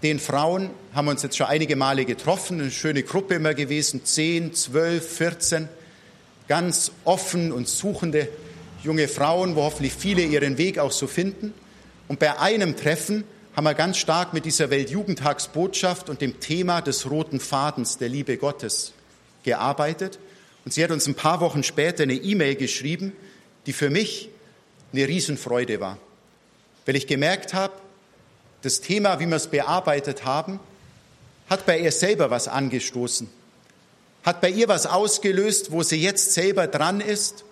[0.02, 4.06] Den Frauen haben wir uns jetzt schon einige Male getroffen, eine schöne Gruppe immer gewesen,
[4.06, 5.68] zehn, zwölf, vierzehn,
[6.48, 8.30] ganz offen und suchende
[8.82, 11.54] junge Frauen, wo hoffentlich viele ihren Weg auch so finden.
[12.08, 13.26] Und bei einem Treffen
[13.58, 18.38] haben wir ganz stark mit dieser Weltjugendtagsbotschaft und dem Thema des roten Fadens der Liebe
[18.38, 18.94] Gottes
[19.44, 20.18] gearbeitet.
[20.64, 23.12] Und sie hat uns ein paar Wochen später eine E-Mail geschrieben,
[23.66, 24.30] die für mich
[24.94, 25.98] eine Riesenfreude war,
[26.86, 27.74] weil ich gemerkt habe,
[28.62, 30.60] das Thema, wie wir es bearbeitet haben,
[31.50, 33.30] hat bei ihr selber was angestoßen,
[34.24, 37.44] hat bei ihr was ausgelöst, wo sie jetzt selber dran ist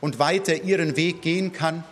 [0.00, 1.84] und weiter ihren Weg gehen kann.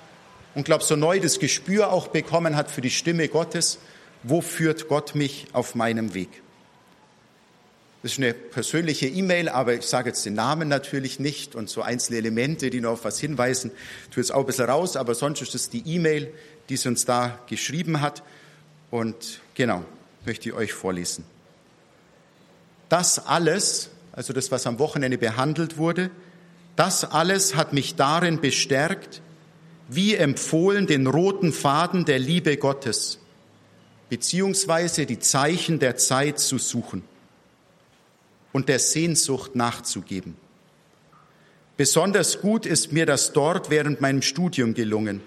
[0.55, 3.79] Und glaube, so neu das Gespür auch bekommen hat für die Stimme Gottes,
[4.23, 6.29] wo führt Gott mich auf meinem Weg.
[8.03, 11.81] Das ist eine persönliche E-Mail, aber ich sage jetzt den Namen natürlich nicht und so
[11.83, 13.71] einzelne Elemente, die nur auf was hinweisen,
[14.13, 16.33] tue jetzt auch ein bisschen raus, aber sonst ist es die E-Mail,
[16.69, 18.23] die sie uns da geschrieben hat
[18.95, 19.85] und genau,
[20.25, 21.25] möchte ich euch vorlesen.
[22.89, 26.13] Das alles, also das, was am Wochenende behandelt wurde,
[26.77, 29.21] das alles hat mich darin bestärkt,
[29.89, 33.19] wie empfohlen den roten Faden der Liebe Gottes,
[34.11, 37.03] beziehungsweise die Zeichen der Zeit zu suchen
[38.53, 40.37] und der Sehnsucht nachzugeben.
[41.77, 45.21] Besonders gut ist mir das dort während meinem Studium gelungen,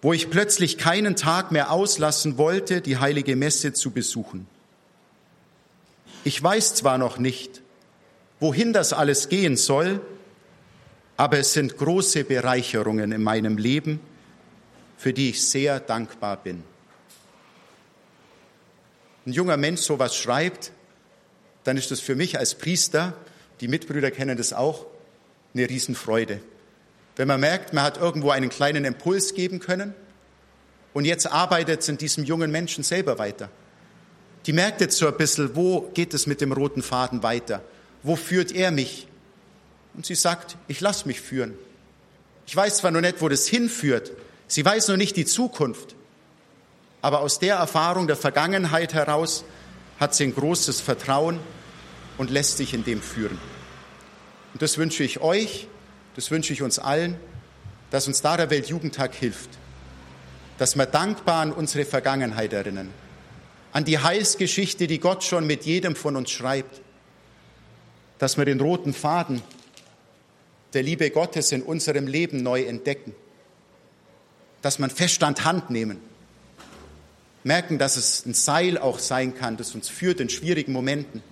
[0.00, 4.46] wo ich plötzlich keinen Tag mehr auslassen wollte, die heilige Messe zu besuchen.
[6.24, 7.62] Ich weiß zwar noch nicht,
[8.40, 10.00] wohin das alles gehen soll,
[11.16, 13.98] aber es sind große Bereicherungen in meinem Leben,
[14.96, 16.62] für die ich sehr dankbar bin.
[19.26, 20.72] Ein junger Mensch sowas schreibt,
[21.64, 23.14] dann ist das für mich als Priester,
[23.60, 24.86] die Mitbrüder kennen das auch,
[25.54, 26.40] eine Riesenfreude.
[27.18, 29.92] Wenn man merkt, man hat irgendwo einen kleinen Impuls geben können
[30.94, 33.50] und jetzt arbeitet es in diesem jungen Menschen selber weiter.
[34.46, 37.60] Die merkt jetzt so ein bisschen, wo geht es mit dem roten Faden weiter?
[38.04, 39.08] Wo führt er mich?
[39.94, 41.54] Und sie sagt, ich lasse mich führen.
[42.46, 44.12] Ich weiß zwar noch nicht, wo das hinführt,
[44.46, 45.96] sie weiß noch nicht die Zukunft,
[47.02, 49.44] aber aus der Erfahrung der Vergangenheit heraus
[49.98, 51.40] hat sie ein großes Vertrauen
[52.16, 53.38] und lässt sich in dem führen.
[54.52, 55.66] Und das wünsche ich euch,
[56.18, 57.14] das wünsche ich uns allen,
[57.92, 59.50] dass uns da der Weltjugendtag hilft,
[60.58, 62.92] dass wir dankbar an unsere Vergangenheit erinnern,
[63.70, 66.80] an die Heilsgeschichte, die Gott schon mit jedem von uns schreibt,
[68.18, 69.42] dass wir den roten Faden
[70.72, 73.14] der Liebe Gottes in unserem Leben neu entdecken.
[74.60, 76.00] Dass man fest an Hand nehmen.
[77.44, 81.22] Merken, dass es ein Seil auch sein kann, das uns führt in schwierigen Momenten.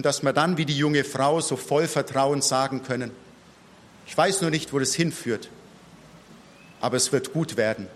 [0.00, 3.10] Und dass wir dann wie die junge Frau so voll Vertrauen sagen können,
[4.06, 5.50] ich weiß nur nicht, wo das hinführt,
[6.80, 7.86] aber es wird gut werden.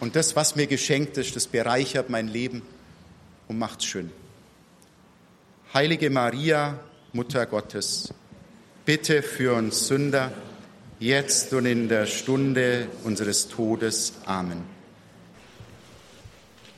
[0.00, 2.62] Und das, was mir geschenkt ist, das bereichert mein Leben
[3.46, 4.10] und macht es schön.
[5.72, 6.80] Heilige Maria,
[7.12, 8.12] Mutter Gottes,
[8.84, 10.32] bitte für uns Sünder,
[10.98, 14.14] jetzt und in der Stunde unseres Todes.
[14.26, 14.81] Amen.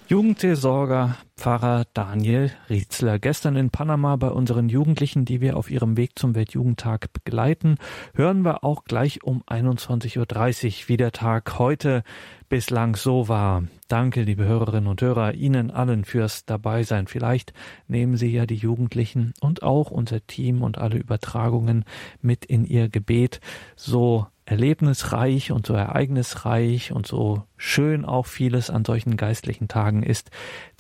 [0.07, 3.19] Jugendseelsorger Pfarrer Daniel Rietzler.
[3.19, 7.77] Gestern in Panama bei unseren Jugendlichen, die wir auf ihrem Weg zum Weltjugendtag begleiten,
[8.15, 12.03] hören wir auch gleich um 21.30 Uhr, wie der Tag heute
[12.51, 13.65] bislang so war.
[13.89, 17.07] Danke, liebe Hörerinnen und Hörer, Ihnen allen fürs Dabeisein.
[17.07, 17.55] Vielleicht
[17.89, 21.85] nehmen Sie ja die Jugendlichen und auch unser Team und alle Übertragungen
[22.21, 23.41] mit in Ihr Gebet.
[23.75, 30.31] So erlebnisreich und so ereignisreich und so schön auch vieles an solchen geistlichen Tagen ist,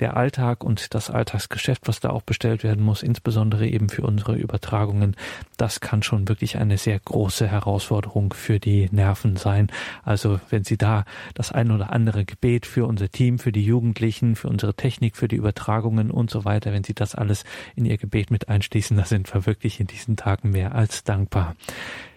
[0.00, 4.36] der Alltag und das Alltagsgeschäft, was da auch bestellt werden muss, insbesondere eben für unsere
[4.36, 5.16] Übertragungen,
[5.56, 9.68] das kann schon wirklich eine sehr große Herausforderung für die Nerven sein.
[10.02, 14.36] Also wenn Sie da das ein oder andere Gebet für unser Team, für die Jugendlichen,
[14.36, 17.44] für unsere Technik, für die Übertragungen und so weiter, wenn Sie das alles
[17.76, 21.56] in Ihr Gebet mit einschließen, da sind wir wirklich in diesen Tagen mehr als dankbar.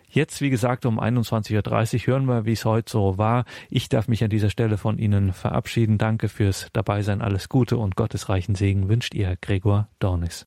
[0.10, 3.46] Jetzt, wie gesagt, um 21.30 Uhr hören wir, wie es heute so war.
[3.70, 5.98] Ich darf mich an dieser Stelle von Ihnen verabschieden.
[5.98, 7.22] Danke fürs Dabeisein.
[7.22, 10.46] Alles Gute und gottesreichen Segen wünscht Ihr Gregor Dornis.